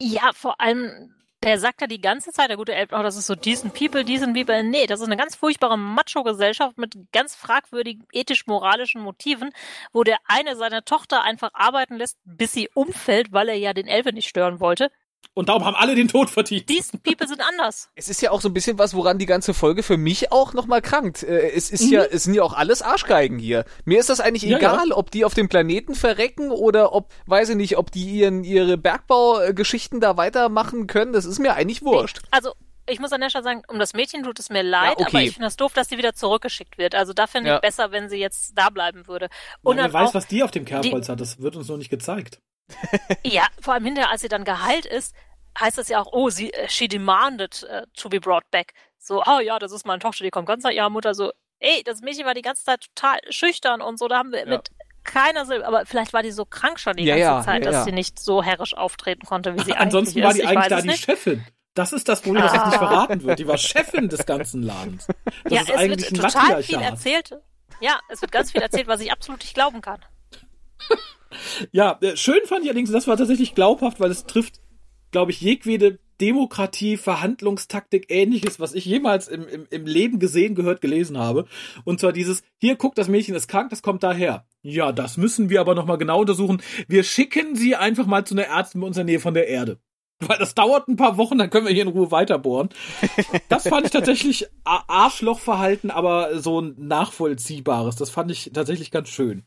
[0.00, 1.14] Ja, vor allem,
[1.46, 4.04] der sagt ja die ganze Zeit, der gute Elb, oh, das ist so decent people,
[4.04, 4.64] decent people.
[4.64, 9.52] Nee, das ist eine ganz furchtbare Macho-Gesellschaft mit ganz fragwürdigen ethisch-moralischen Motiven,
[9.92, 13.86] wo der eine seine Tochter einfach arbeiten lässt, bis sie umfällt, weil er ja den
[13.86, 14.90] Elfe nicht stören wollte.
[15.34, 16.68] Und darum haben alle den Tod verdient.
[16.68, 17.88] Decent people sind anders.
[17.94, 20.54] Es ist ja auch so ein bisschen was, woran die ganze Folge für mich auch
[20.54, 21.22] nochmal krankt.
[21.22, 23.64] Äh, Es ist ja, es sind ja auch alles Arschgeigen hier.
[23.84, 27.50] Mir ist das eigentlich Ja, egal, ob die auf dem Planeten verrecken oder ob, weiß
[27.50, 31.12] ich nicht, ob die ihren, ihre Bergbaugeschichten da weitermachen können.
[31.12, 32.20] Das ist mir eigentlich wurscht.
[32.30, 32.52] Also,
[32.88, 35.16] ich muss an der Stelle sagen, um das Mädchen tut es mir leid, Ja, okay.
[35.16, 36.94] aber ich finde das doof, dass sie wieder zurückgeschickt wird.
[36.94, 37.54] Also da finde Ja.
[37.56, 39.28] ich besser, wenn sie jetzt da bleiben würde.
[39.62, 41.76] Und Ja, wer weiß, auch, was die auf dem Kerbholz hat, das wird uns noch
[41.76, 42.40] nicht gezeigt.
[43.24, 45.14] ja, vor allem hinterher, als sie dann geheilt ist,
[45.58, 48.72] heißt es ja auch, oh, sie, äh, she demanded uh, to be brought back.
[48.98, 51.14] So, oh ja, das ist meine Tochter, die kommt ganz nach ihrer Mutter.
[51.14, 51.30] So,
[51.60, 54.46] ey, das Mädchen war die ganze Zeit total schüchtern und so, da haben wir Ja.
[54.46, 54.70] mit
[55.04, 57.70] keiner Silbe, aber vielleicht war die so krank schon die Ja, ganze ja, Zeit, ja,
[57.70, 57.84] dass ja.
[57.84, 60.36] sie nicht so herrisch auftreten konnte, wie sie Ansonsten eigentlich war ist.
[60.36, 61.04] die Ich eigentlich weiß da die nicht.
[61.04, 61.44] Chefin.
[61.76, 62.68] Das ist das Problem, das jetzt Ah.
[62.68, 63.38] nicht verraten wird.
[63.38, 65.06] Die war Chefin des ganzen Ladens.
[65.44, 66.82] Das ja, ist es eigentlich wird ein total viel Matriarchat.
[67.06, 67.42] erzählt.
[67.80, 70.00] Ja, es wird ganz viel erzählt, was ich absolut nicht glauben kann.
[71.72, 74.60] Ja, äh, schön fand ich allerdings, das war tatsächlich glaubhaft, weil es trifft,
[75.10, 80.80] glaube ich, jedwede Demokratie, Verhandlungstaktik, ähnliches, was ich jemals im, im, im Leben gesehen, gehört,
[80.80, 81.46] gelesen habe.
[81.84, 84.46] Und zwar dieses, hier, guck, das Mädchen ist krank, das kommt daher.
[84.62, 86.62] Ja, das müssen wir aber nochmal genau untersuchen.
[86.88, 89.48] Wir schicken sie einfach mal zu einer Ärztin bei uns in der Nähe von der
[89.48, 89.78] Erde.
[90.20, 92.70] Weil das dauert ein paar Wochen, dann können wir hier in Ruhe weiterbohren.
[93.50, 97.96] Das fand ich tatsächlich Arschlochverhalten, aber so ein nachvollziehbares.
[97.96, 99.44] Das fand ich tatsächlich ganz schön.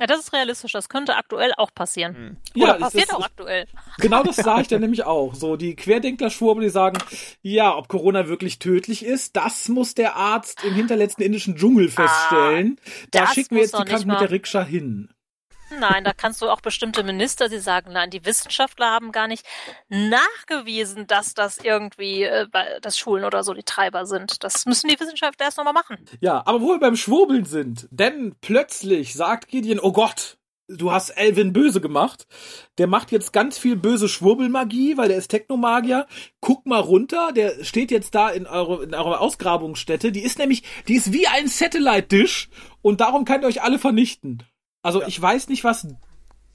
[0.00, 0.70] Ja, das ist realistisch.
[0.72, 2.14] Das könnte aktuell auch passieren.
[2.54, 2.62] Hm.
[2.62, 3.66] Oder es passiert ist- auch aktuell.
[3.98, 5.34] Genau das sah ich dann nämlich auch.
[5.34, 6.98] So, die Querdenkler-Schwurbel, die sagen,
[7.42, 12.78] ja, ob Corona wirklich tödlich ist, das muss der Arzt im hinterletzten indischen Dschungel feststellen.
[13.10, 15.08] da Ah, das schicken wir jetzt die Kranken mit der Rikscha hin.
[15.70, 19.44] Nein, da kannst du auch bestimmte Minister, die sagen, nein, die Wissenschaftler haben gar nicht
[19.88, 22.46] nachgewiesen, dass das irgendwie, äh,
[22.80, 24.42] dass Schulen oder so die Treiber sind.
[24.44, 25.98] Das müssen die Wissenschaftler erst nochmal machen.
[26.20, 30.38] Ja, aber wo wir beim Schwurbeln sind, denn plötzlich sagt Gideon, oh Gott,
[30.68, 32.26] du hast Elvin böse gemacht.
[32.76, 36.06] Der macht jetzt ganz viel böse Schwurbelmagie, weil der ist Technomagier.
[36.40, 40.12] Guck mal runter, der steht jetzt da in, eure, in eurer Ausgrabungsstätte.
[40.12, 42.50] Die ist nämlich, die ist wie ein Satellite-Dish
[42.82, 44.44] und darum könnt ihr euch alle vernichten.
[44.88, 45.86] Also ich weiß nicht, was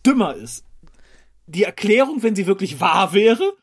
[0.03, 0.65] dümmer ist.
[1.45, 3.53] die Erklärung, wenn sie wirklich wahr wäre,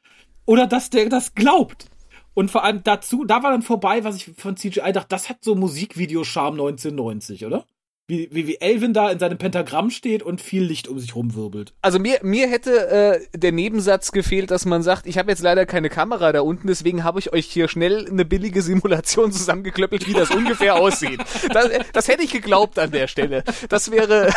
[0.47, 1.87] oder dass der das glaubt.
[2.35, 5.43] Und vor allem dazu, da war dann vorbei, was ich von CGI dachte, das hat
[5.43, 7.65] so Musikvideoscharme 1990, oder?
[8.11, 11.73] Wie, wie, wie Elvin da in seinem Pentagramm steht und viel Licht um sich rumwirbelt.
[11.81, 15.65] Also mir, mir hätte äh, der Nebensatz gefehlt, dass man sagt, ich habe jetzt leider
[15.65, 20.13] keine Kamera da unten, deswegen habe ich euch hier schnell eine billige Simulation zusammengeklöppelt, wie
[20.13, 21.21] das ungefähr aussieht.
[21.53, 23.45] Das, das hätte ich geglaubt an der Stelle.
[23.69, 24.33] Das wäre,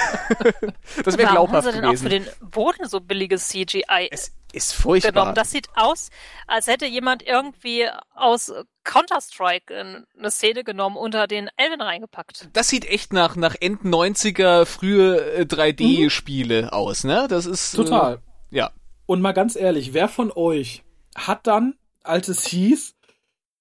[1.03, 4.34] das wäre glaubhaft Warum haben sie denn auch für den Boden so billiges CGI Es
[4.54, 5.12] ist furchtbar.
[5.12, 5.36] genommen?
[5.36, 6.10] Das sieht aus,
[6.47, 12.49] als hätte jemand irgendwie aus Counter-Strike eine Szene genommen, unter den Elven reingepackt.
[12.54, 17.28] Das sieht echt nach, nach End 90er frühe äh, 3D-Spiele aus, ne?
[17.30, 17.72] Das ist.
[17.72, 18.16] Total.
[18.51, 18.72] Äh, ja.
[19.06, 20.84] Und mal ganz ehrlich, wer von euch
[21.16, 22.95] hat dann, als es hieß,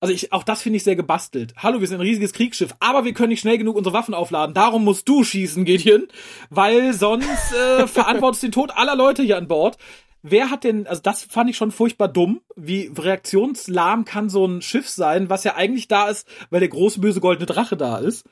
[0.03, 1.55] also ich, auch das finde ich sehr gebastelt.
[1.57, 4.53] Hallo, wir sind ein riesiges Kriegsschiff, aber wir können nicht schnell genug unsere Waffen aufladen.
[4.53, 6.09] Darum musst du schießen, Gideon,
[6.51, 9.78] weil sonst äh, verantwortest du den Tod aller Leute hier an Bord.
[10.22, 12.40] Wer hat denn, also das fand ich schon furchtbar dumm.
[12.54, 17.00] Wie reaktionslahm kann so ein Schiff sein, was ja eigentlich da ist, weil der große
[17.00, 18.24] böse goldene Drache da ist.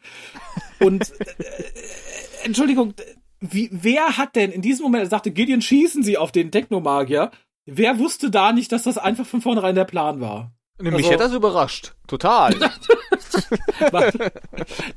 [0.79, 1.65] Und äh, äh,
[2.45, 2.95] Entschuldigung,
[3.41, 7.33] wie, wer hat denn in diesem Moment, er sagte, Gideon, schießen Sie auf den Technomagier.
[7.67, 10.53] Wer wusste da nicht, dass das einfach von vornherein der Plan war?
[10.79, 11.95] Mich Also- hätte das überrascht.
[12.07, 12.55] Total.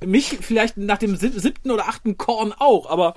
[0.05, 3.15] Mich vielleicht nach dem sieb- siebten oder achten Korn auch, aber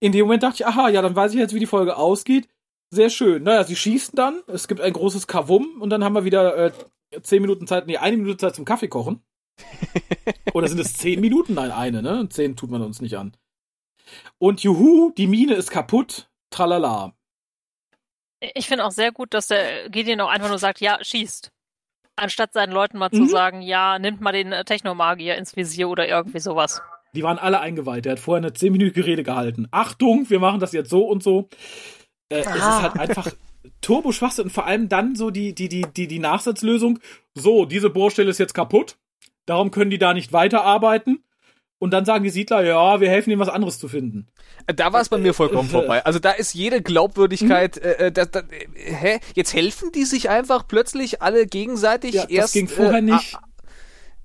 [0.00, 2.48] in dem Moment dachte ich, aha, ja, dann weiß ich jetzt, wie die Folge ausgeht.
[2.94, 3.42] Sehr schön.
[3.42, 6.72] Naja, sie schießen dann, es gibt ein großes Kavum und dann haben wir wieder äh,
[7.22, 9.22] zehn Minuten Zeit, nee, eine Minute Zeit zum Kaffee kochen.
[10.52, 11.54] Oder sind es zehn Minuten?
[11.54, 12.28] Nein, eine, ne?
[12.28, 13.34] Zehn tut man uns nicht an.
[14.36, 16.28] Und juhu, die Mine ist kaputt.
[16.50, 17.14] Tralala.
[18.54, 21.50] Ich finde auch sehr gut, dass der Gideon auch einfach nur sagt, ja, schießt.
[22.16, 23.16] Anstatt seinen Leuten mal Mhm.
[23.16, 26.82] zu sagen, ja, nimmt mal den äh, Technomagier ins Visier oder irgendwie sowas.
[27.14, 28.04] Die waren alle eingeweiht.
[28.04, 29.66] Er hat vorher eine zehnminütige Rede gehalten.
[29.70, 31.48] Achtung, wir machen das jetzt so und so.
[32.32, 32.82] Äh, Es ist Ah.
[32.82, 33.28] halt einfach
[33.80, 36.98] Turbo-Schwachsinn und vor allem dann so die, die, die, die, die Nachsatzlösung.
[37.34, 38.96] So, diese Bohrstelle ist jetzt kaputt.
[39.46, 41.24] Darum können die da nicht weiterarbeiten.
[41.78, 44.28] Und dann sagen die Siedler, ja, wir helfen ihnen, was anderes zu finden.
[44.66, 46.04] Da war es bei mir vollkommen Äh, vorbei.
[46.04, 47.76] Also da ist jede Glaubwürdigkeit.
[47.76, 49.20] Äh, äh, da, da, äh, hä?
[49.34, 52.14] Jetzt helfen die sich einfach plötzlich alle gegenseitig.
[52.14, 53.36] Ja, das erst, ging vorher äh, nicht.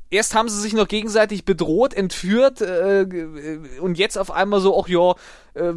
[0.10, 4.80] Erst haben sie sich noch gegenseitig bedroht, entführt äh, äh, und jetzt auf einmal so,
[4.82, 5.12] ach ja,
[5.53, 5.74] äh,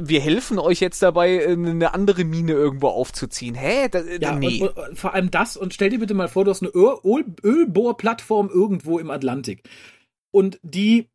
[0.00, 3.54] wir helfen euch jetzt dabei, äh, eine andere Mine irgendwo aufzuziehen.
[3.54, 3.88] Hä?
[3.88, 4.62] Da, äh, Ja, nee.
[4.62, 5.56] und, und vor allem das.
[5.56, 9.62] Und stell dir bitte mal vor, du hast eine Öl Ölbohrplattform irgendwo im Atlantik.
[10.32, 11.08] Und die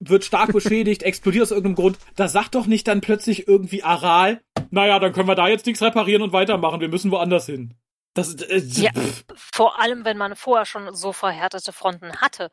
[0.00, 1.98] wird stark beschädigt, explodiert aus irgendeinem Grund.
[2.14, 4.40] Da sagt doch nicht dann plötzlich irgendwie Aral,
[4.70, 6.80] naja, dann können wir da jetzt nichts reparieren und weitermachen.
[6.80, 7.74] Wir müssen woanders hin.
[8.18, 8.90] Das, äh, Ja.
[8.92, 12.50] pff, Vor allem, wenn man vorher schon so verhärtete Fronten hatte.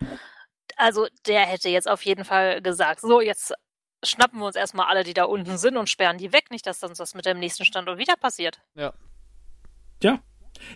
[0.77, 3.53] Also der hätte jetzt auf jeden Fall gesagt, so jetzt
[4.03, 6.83] schnappen wir uns erstmal alle, die da unten sind und sperren die weg, nicht, dass
[6.83, 8.61] uns das mit dem nächsten Standort wieder passiert.
[8.75, 8.93] ja.
[10.01, 10.19] ja.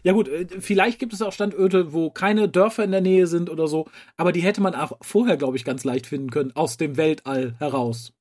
[0.03, 3.49] Ja gut, äh, vielleicht gibt es auch Standorte, wo keine Dörfer in der Nähe sind
[3.49, 6.75] oder so, aber die hätte man auch vorher, glaube ich, ganz leicht finden können, aus
[6.75, 8.11] dem Weltall heraus.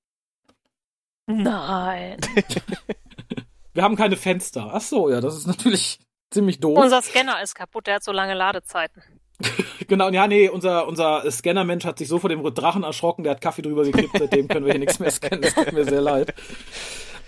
[1.27, 2.19] Nein.
[3.75, 4.71] Wir haben keine Fenster.
[4.73, 5.99] Ach so, ja, das ist natürlich
[6.31, 6.79] ziemlich doof.
[6.79, 9.03] Unser Scanner ist kaputt, der hat so lange Ladezeiten.
[9.87, 13.41] Genau, ja, nee, unser, unser Scannermensch hat sich so vor dem Drachen erschrocken, der hat
[13.41, 16.35] Kaffee drüber gekippt, seitdem können wir hier nichts mehr scannen, das tut mir sehr leid.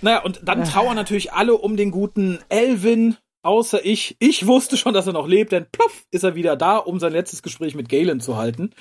[0.02, 4.16] Naja, und dann trauern natürlich alle um den guten Elvin, außer ich.
[4.18, 7.12] Ich wusste schon, dass er noch lebt, denn ploff ist er wieder da, um sein
[7.12, 8.74] letztes Gespräch mit Galen zu halten.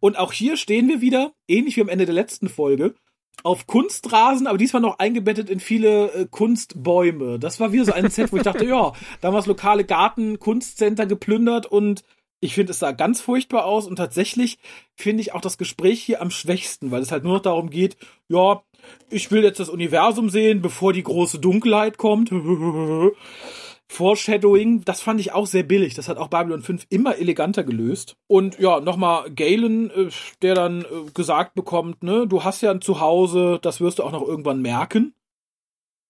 [0.00, 2.94] Und auch hier stehen wir wieder, ähnlich wie am Ende der letzten Folge,
[3.42, 7.38] auf Kunstrasen, aber diesmal noch eingebettet in viele äh, Kunstbäume.
[7.38, 9.84] Das war wieder so ein Set, wo ich dachte, ja, da haben wir das lokale
[9.84, 12.04] Garten-Kunstcenter geplündert und
[12.40, 14.58] ich finde, es sah ganz furchtbar aus und tatsächlich
[14.94, 17.96] finde ich auch das Gespräch hier am schwächsten, weil es halt nur noch darum geht,
[18.28, 18.62] ja,
[19.10, 22.30] ich will jetzt das Universum sehen, bevor die große Dunkelheit kommt.
[23.90, 25.94] Foreshadowing, das fand ich auch sehr billig.
[25.94, 28.16] Das hat auch Babylon 5 immer eleganter gelöst.
[28.28, 30.10] Und ja, nochmal Galen, äh,
[30.42, 34.12] der dann äh, gesagt bekommt, ne, du hast ja ein Zuhause, das wirst du auch
[34.12, 35.12] noch irgendwann merken.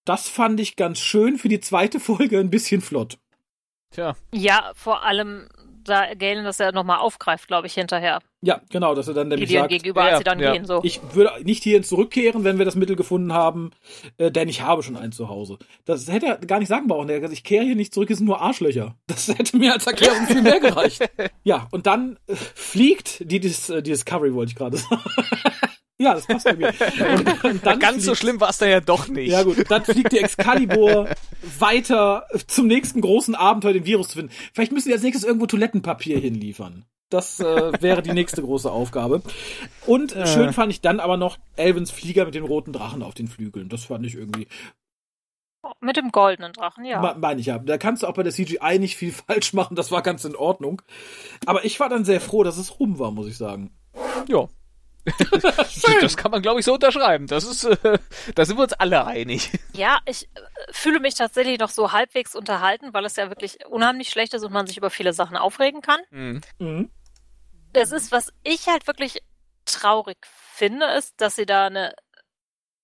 [0.04, 3.18] Das fand ich ganz schön für die zweite Folge ein bisschen flott.
[3.92, 4.14] Tja.
[4.30, 5.48] Ja, vor allem,
[5.84, 8.20] da Galen das ja nochmal aufgreift, glaube ich, hinterher.
[8.42, 10.52] Ja, genau, dass er dann nämlich Gideon sagt, gegenüber, Ja, als sie dann ja.
[10.52, 10.80] gehen, so.
[10.82, 13.70] ich würde nicht hierhin zurückkehren, wenn wir das Mittel gefunden haben,
[14.16, 15.58] äh, denn ich habe schon ein Zuhause.
[15.84, 17.08] Das hätte er gar nicht sagen brauchen.
[17.08, 18.96] Er hat gesagt, ich kehre hier nicht zurück, es sind nur Arschlöcher.
[19.06, 21.02] Das hätte mir als Erklärung viel mehr gereicht.
[21.42, 25.02] Ja, und dann äh, fliegt die, Dis äh, die Discovery, wollte ich gerade sagen.
[26.00, 26.66] Ja, das passt irgendwie.
[27.04, 29.30] Und, und dann Ganz so fliegt- schlimm war es da ja doch nicht.
[29.30, 31.08] ja gut, dann fliegt die Excalibur
[31.58, 34.32] weiter zum nächsten großen Abenteuer, den Virus zu finden.
[34.54, 36.84] Vielleicht müssen die als nächstes irgendwo Toilettenpapier hinliefern.
[37.10, 39.22] Das äh, wäre die nächste große Aufgabe.
[39.86, 40.26] Und äh.
[40.28, 43.68] schön fand ich dann aber noch Elvins Flieger mit den roten Drachen auf den Flügeln.
[43.68, 44.46] Das fand ich irgendwie.
[45.80, 47.00] Mit dem goldenen Drachen, ja.
[47.02, 47.58] Me- Meine ich ja.
[47.58, 49.74] Da kannst du auch bei der CGI nicht viel falsch machen.
[49.76, 50.82] Das war ganz in Ordnung.
[51.46, 53.70] Aber ich war dann sehr froh, dass es rum war, muss ich sagen.
[54.28, 54.48] Ja.
[56.00, 57.26] das kann man, glaube ich, so unterschreiben.
[57.26, 57.98] Das ist, äh,
[58.34, 59.50] da sind wir uns alle einig.
[59.72, 60.40] Ja, ich äh,
[60.70, 64.52] fühle mich tatsächlich noch so halbwegs unterhalten, weil es ja wirklich unheimlich schlecht ist und
[64.52, 66.00] man sich über viele Sachen aufregen kann.
[66.10, 66.40] Mhm.
[66.58, 66.90] Mhm.
[67.72, 69.22] Das ist, was ich halt wirklich
[69.64, 71.94] traurig finde, ist, dass sie da eine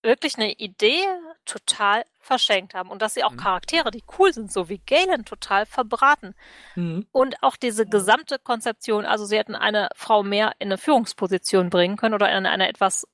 [0.03, 1.03] wirklich eine Idee
[1.45, 3.37] total verschenkt haben und dass sie auch Mhm.
[3.39, 6.35] Charaktere, die cool sind, so wie Galen, total verbraten.
[6.75, 7.07] Mhm.
[7.13, 11.97] Und auch diese gesamte Konzeption, also sie hätten eine Frau mehr in eine Führungsposition bringen
[11.97, 13.07] können oder in eine etwas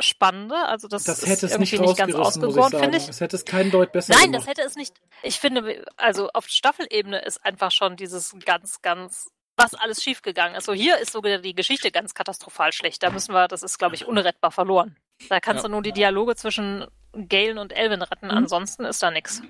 [0.00, 3.08] spannende, also das, Das ist hätte es nicht nicht ganz ausgegoren, finde ich.
[3.08, 4.42] Es hätte es keinen Deut besser Nein, gemacht.
[4.42, 4.94] das hätte es nicht.
[5.22, 10.66] Ich finde, also auf Staffelebene ist einfach schon dieses ganz, ganz, was alles schiefgegangen ist.
[10.66, 13.02] So hier ist sogar die Geschichte ganz katastrophal schlecht.
[13.02, 14.96] Da müssen wir, das ist, glaube ich, unrettbar verloren.
[15.28, 15.68] Da kannst Ja.
[15.68, 16.84] du nur die Dialoge zwischen
[17.28, 18.26] Galen und Elvin retten.
[18.26, 18.32] Mhm.
[18.32, 19.42] Ansonsten ist da nichts.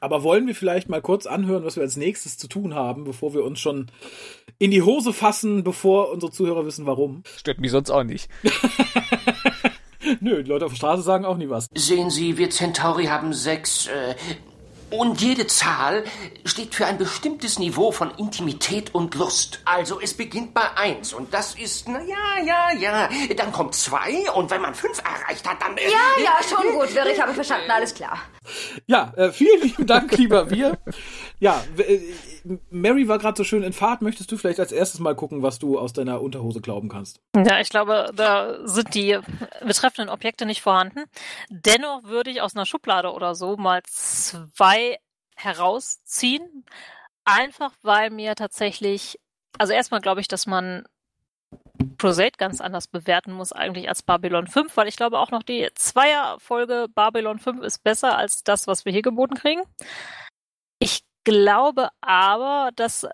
[0.00, 3.34] Aber wollen wir vielleicht mal kurz anhören, was wir als nächstes zu tun haben, bevor
[3.34, 3.90] wir uns schon
[4.58, 7.22] in die Hose fassen, bevor unsere Zuhörer wissen, warum?
[7.36, 8.28] Stört mich sonst auch nicht.
[10.20, 11.68] Nö, die Leute auf der Straße sagen auch nie was.
[11.74, 14.14] Sehen Sie, wir Centauri haben sechs, äh,
[14.90, 16.04] und jede Zahl
[16.44, 19.60] steht für ein bestimmtes Niveau von Intimität und Lust.
[19.64, 23.08] Also es beginnt bei eins und das ist, na ja, ja, ja.
[23.36, 25.76] Dann kommt zwei und wenn man fünf erreicht hat, dann...
[25.76, 28.18] Äh, Ja, ja, schon gut, ich habe verstanden, alles klar.
[28.86, 30.78] Ja, äh, vielen lieben Dank, lieber wir.
[31.40, 32.00] Ja, äh,
[32.70, 34.02] Mary war gerade so schön in Fahrt.
[34.02, 37.20] Möchtest du vielleicht als erstes mal gucken, was du aus deiner Unterhose glauben kannst?
[37.34, 39.18] Ja, ich glaube, da sind die
[39.64, 41.04] betreffenden Objekte nicht vorhanden.
[41.48, 44.98] Dennoch würde ich aus einer Schublade oder so mal zwei
[45.34, 46.66] herausziehen.
[47.24, 49.18] Einfach weil mir tatsächlich,
[49.58, 50.84] also erstmal glaube ich, dass man
[51.96, 55.68] Crusade ganz anders bewerten muss eigentlich als Babylon 5, weil ich glaube auch noch die
[55.74, 59.62] Zweierfolge Babylon 5 ist besser als das, was wir hier geboten kriegen.
[61.30, 63.06] Ich glaube aber, dass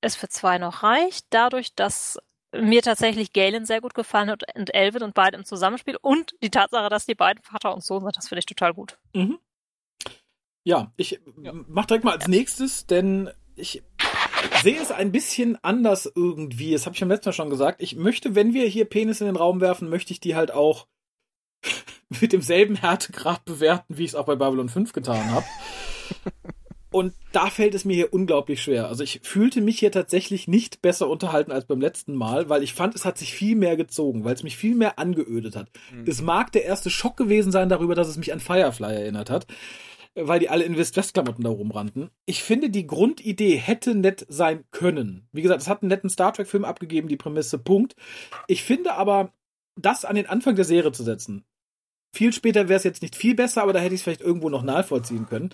[0.00, 2.20] es für zwei noch reicht, dadurch, dass
[2.54, 6.50] mir tatsächlich Galen sehr gut gefallen hat und Elvin und beide im Zusammenspiel und die
[6.50, 8.96] Tatsache, dass die beiden Vater und Sohn sind, das finde ich total gut.
[9.12, 9.40] Mhm.
[10.62, 11.52] Ja, ich Ja.
[11.52, 13.82] mach direkt mal als nächstes, denn ich
[14.62, 16.70] sehe es ein bisschen anders irgendwie.
[16.70, 17.82] Das habe ich am letzten Mal schon gesagt.
[17.82, 20.86] Ich möchte, wenn wir hier Penis in den Raum werfen, möchte ich die halt auch
[22.20, 25.44] mit demselben Härtegrad bewerten, wie ich es auch bei Babylon 5 getan habe.
[26.94, 28.86] Und da fällt es mir hier unglaublich schwer.
[28.86, 32.72] Also ich fühlte mich hier tatsächlich nicht besser unterhalten als beim letzten Mal, weil ich
[32.72, 35.72] fand, es hat sich viel mehr gezogen, weil es mich viel mehr angeödet hat.
[36.06, 39.48] Es mag der erste Schock gewesen sein darüber, dass es mich an Firefly erinnert hat,
[40.14, 42.10] weil die alle in West-West-Klamotten da rumrannten.
[42.26, 45.26] Ich finde, die Grundidee hätte nett sein können.
[45.32, 47.96] Wie gesagt, es hat einen netten Star Trek-Film abgegeben, die Prämisse, Punkt.
[48.46, 49.32] Ich finde aber,
[49.74, 51.44] das an den Anfang der Serie zu setzen,
[52.14, 54.48] viel später wäre es jetzt nicht viel besser, aber da hätte ich es vielleicht irgendwo
[54.48, 55.50] noch nachvollziehen können.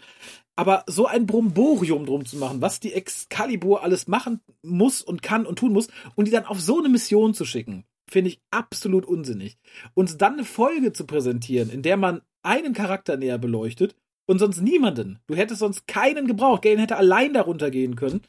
[0.57, 5.47] Aber so ein Bromborium drum zu machen, was die Excalibur alles machen muss und kann
[5.47, 9.07] und tun muss, und die dann auf so eine Mission zu schicken, finde ich absolut
[9.07, 9.59] unsinnig.
[9.95, 13.97] Und dann eine Folge zu präsentieren, in der man einen Charakter näher beleuchtet
[14.27, 15.19] und sonst niemanden.
[15.27, 16.63] Du hättest sonst keinen gebraucht.
[16.63, 18.23] Galen hätte allein darunter gehen können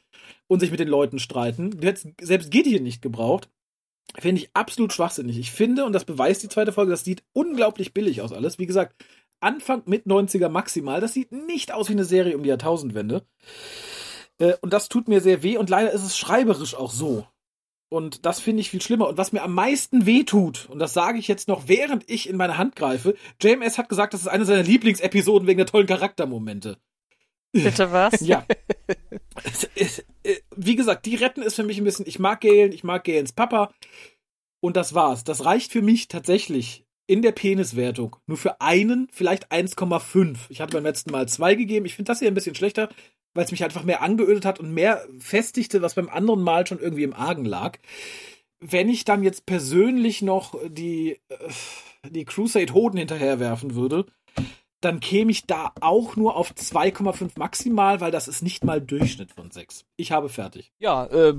[0.47, 1.71] und sich mit den Leuten streiten.
[1.71, 3.49] Du hättest selbst Gideon nicht gebraucht.
[4.19, 5.37] Finde ich absolut schwachsinnig.
[5.39, 8.59] Ich finde, und das beweist die zweite Folge, das sieht unglaublich billig aus alles.
[8.59, 8.95] Wie gesagt,
[9.39, 11.01] Anfang mit 90er maximal.
[11.01, 13.25] Das sieht nicht aus wie eine Serie um die Jahrtausendwende.
[14.37, 17.25] Äh, und das tut mir sehr weh und leider ist es schreiberisch auch so.
[17.89, 19.09] Und das finde ich viel schlimmer.
[19.09, 22.29] Und was mir am meisten weh tut, und das sage ich jetzt noch, während ich
[22.29, 25.87] in meine Hand greife, JMS hat gesagt, das ist eine seiner Lieblingsepisoden wegen der tollen
[25.87, 26.77] Charaktermomente.
[27.51, 28.21] Bitte was?
[28.21, 28.45] Ja.
[30.23, 33.03] äh, wie gesagt, die retten ist für mich ein bisschen, ich mag Galen, ich mag
[33.03, 33.73] Galens Papa.
[34.61, 35.23] Und das war's.
[35.23, 40.37] Das reicht für mich tatsächlich in der Peniswertung nur für einen, vielleicht 1,5.
[40.49, 41.85] Ich hatte beim letzten Mal zwei gegeben.
[41.85, 42.89] Ich finde das hier ein bisschen schlechter,
[43.33, 46.79] weil es mich einfach mehr angeödet hat und mehr festigte, was beim anderen Mal schon
[46.79, 47.79] irgendwie im Argen lag.
[48.59, 54.05] Wenn ich dann jetzt persönlich noch die, äh, die Crusade Hoden hinterherwerfen würde,
[54.82, 59.32] dann käme ich da auch nur auf 2,5 maximal, weil das ist nicht mal Durchschnitt
[59.32, 59.86] von 6.
[59.95, 60.73] Ich habe fertig.
[60.79, 61.34] Ja, äh,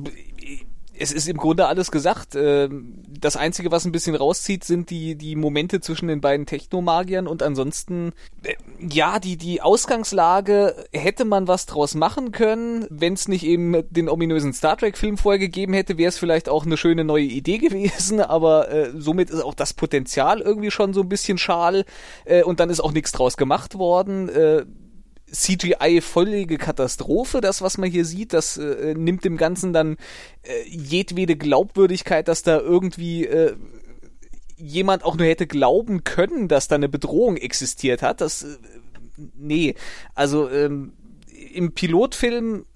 [0.98, 2.34] es ist im Grunde alles gesagt.
[2.34, 7.26] Ähm, Das Einzige, was ein bisschen rauszieht, sind die, die Momente zwischen den beiden Technomagiern
[7.26, 8.12] und ansonsten,
[8.42, 12.86] äh, ja, die, die Ausgangslage hätte man was draus machen können.
[12.90, 16.66] Wenn es nicht eben den ominösen Star Trek-Film vorher gegeben hätte, wäre es vielleicht auch
[16.66, 21.02] eine schöne neue Idee gewesen, aber äh, somit ist auch das Potenzial irgendwie schon so
[21.02, 21.84] ein bisschen schal
[22.24, 24.28] äh, und dann ist auch nichts draus gemacht worden.
[24.28, 24.64] Äh,
[25.32, 29.96] CGI völlige Katastrophe, das was man hier sieht, das äh, nimmt dem Ganzen dann
[30.42, 33.56] äh, jedwede Glaubwürdigkeit, dass da irgendwie äh,
[34.56, 38.20] jemand auch nur hätte glauben können, dass da eine Bedrohung existiert hat.
[38.20, 38.56] Das äh,
[39.34, 39.74] nee,
[40.14, 40.92] also ähm,
[41.52, 42.66] im Pilotfilm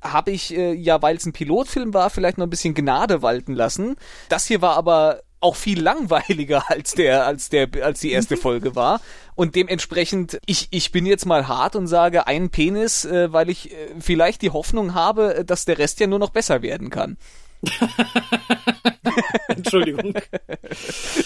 [0.00, 3.52] habe ich äh, ja, weil es ein Pilotfilm war, vielleicht noch ein bisschen Gnade walten
[3.52, 3.96] lassen.
[4.28, 8.76] Das hier war aber auch viel langweiliger als der als der als die erste Folge
[8.76, 9.00] war
[9.34, 13.72] und dementsprechend ich ich bin jetzt mal hart und sage ein Penis, äh, weil ich
[13.72, 17.16] äh, vielleicht die Hoffnung habe, dass der Rest ja nur noch besser werden kann.
[19.48, 20.14] Entschuldigung.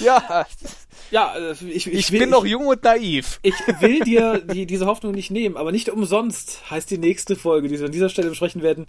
[0.01, 0.47] Ja,
[1.11, 3.39] Ja, äh, ich, ich, ich will, bin noch jung und naiv.
[3.43, 7.69] Ich will dir die, diese Hoffnung nicht nehmen, aber nicht umsonst heißt die nächste Folge,
[7.69, 8.87] die wir an dieser Stelle besprechen werden,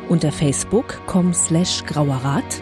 [0.09, 2.61] unter facebook.com slash grauerrat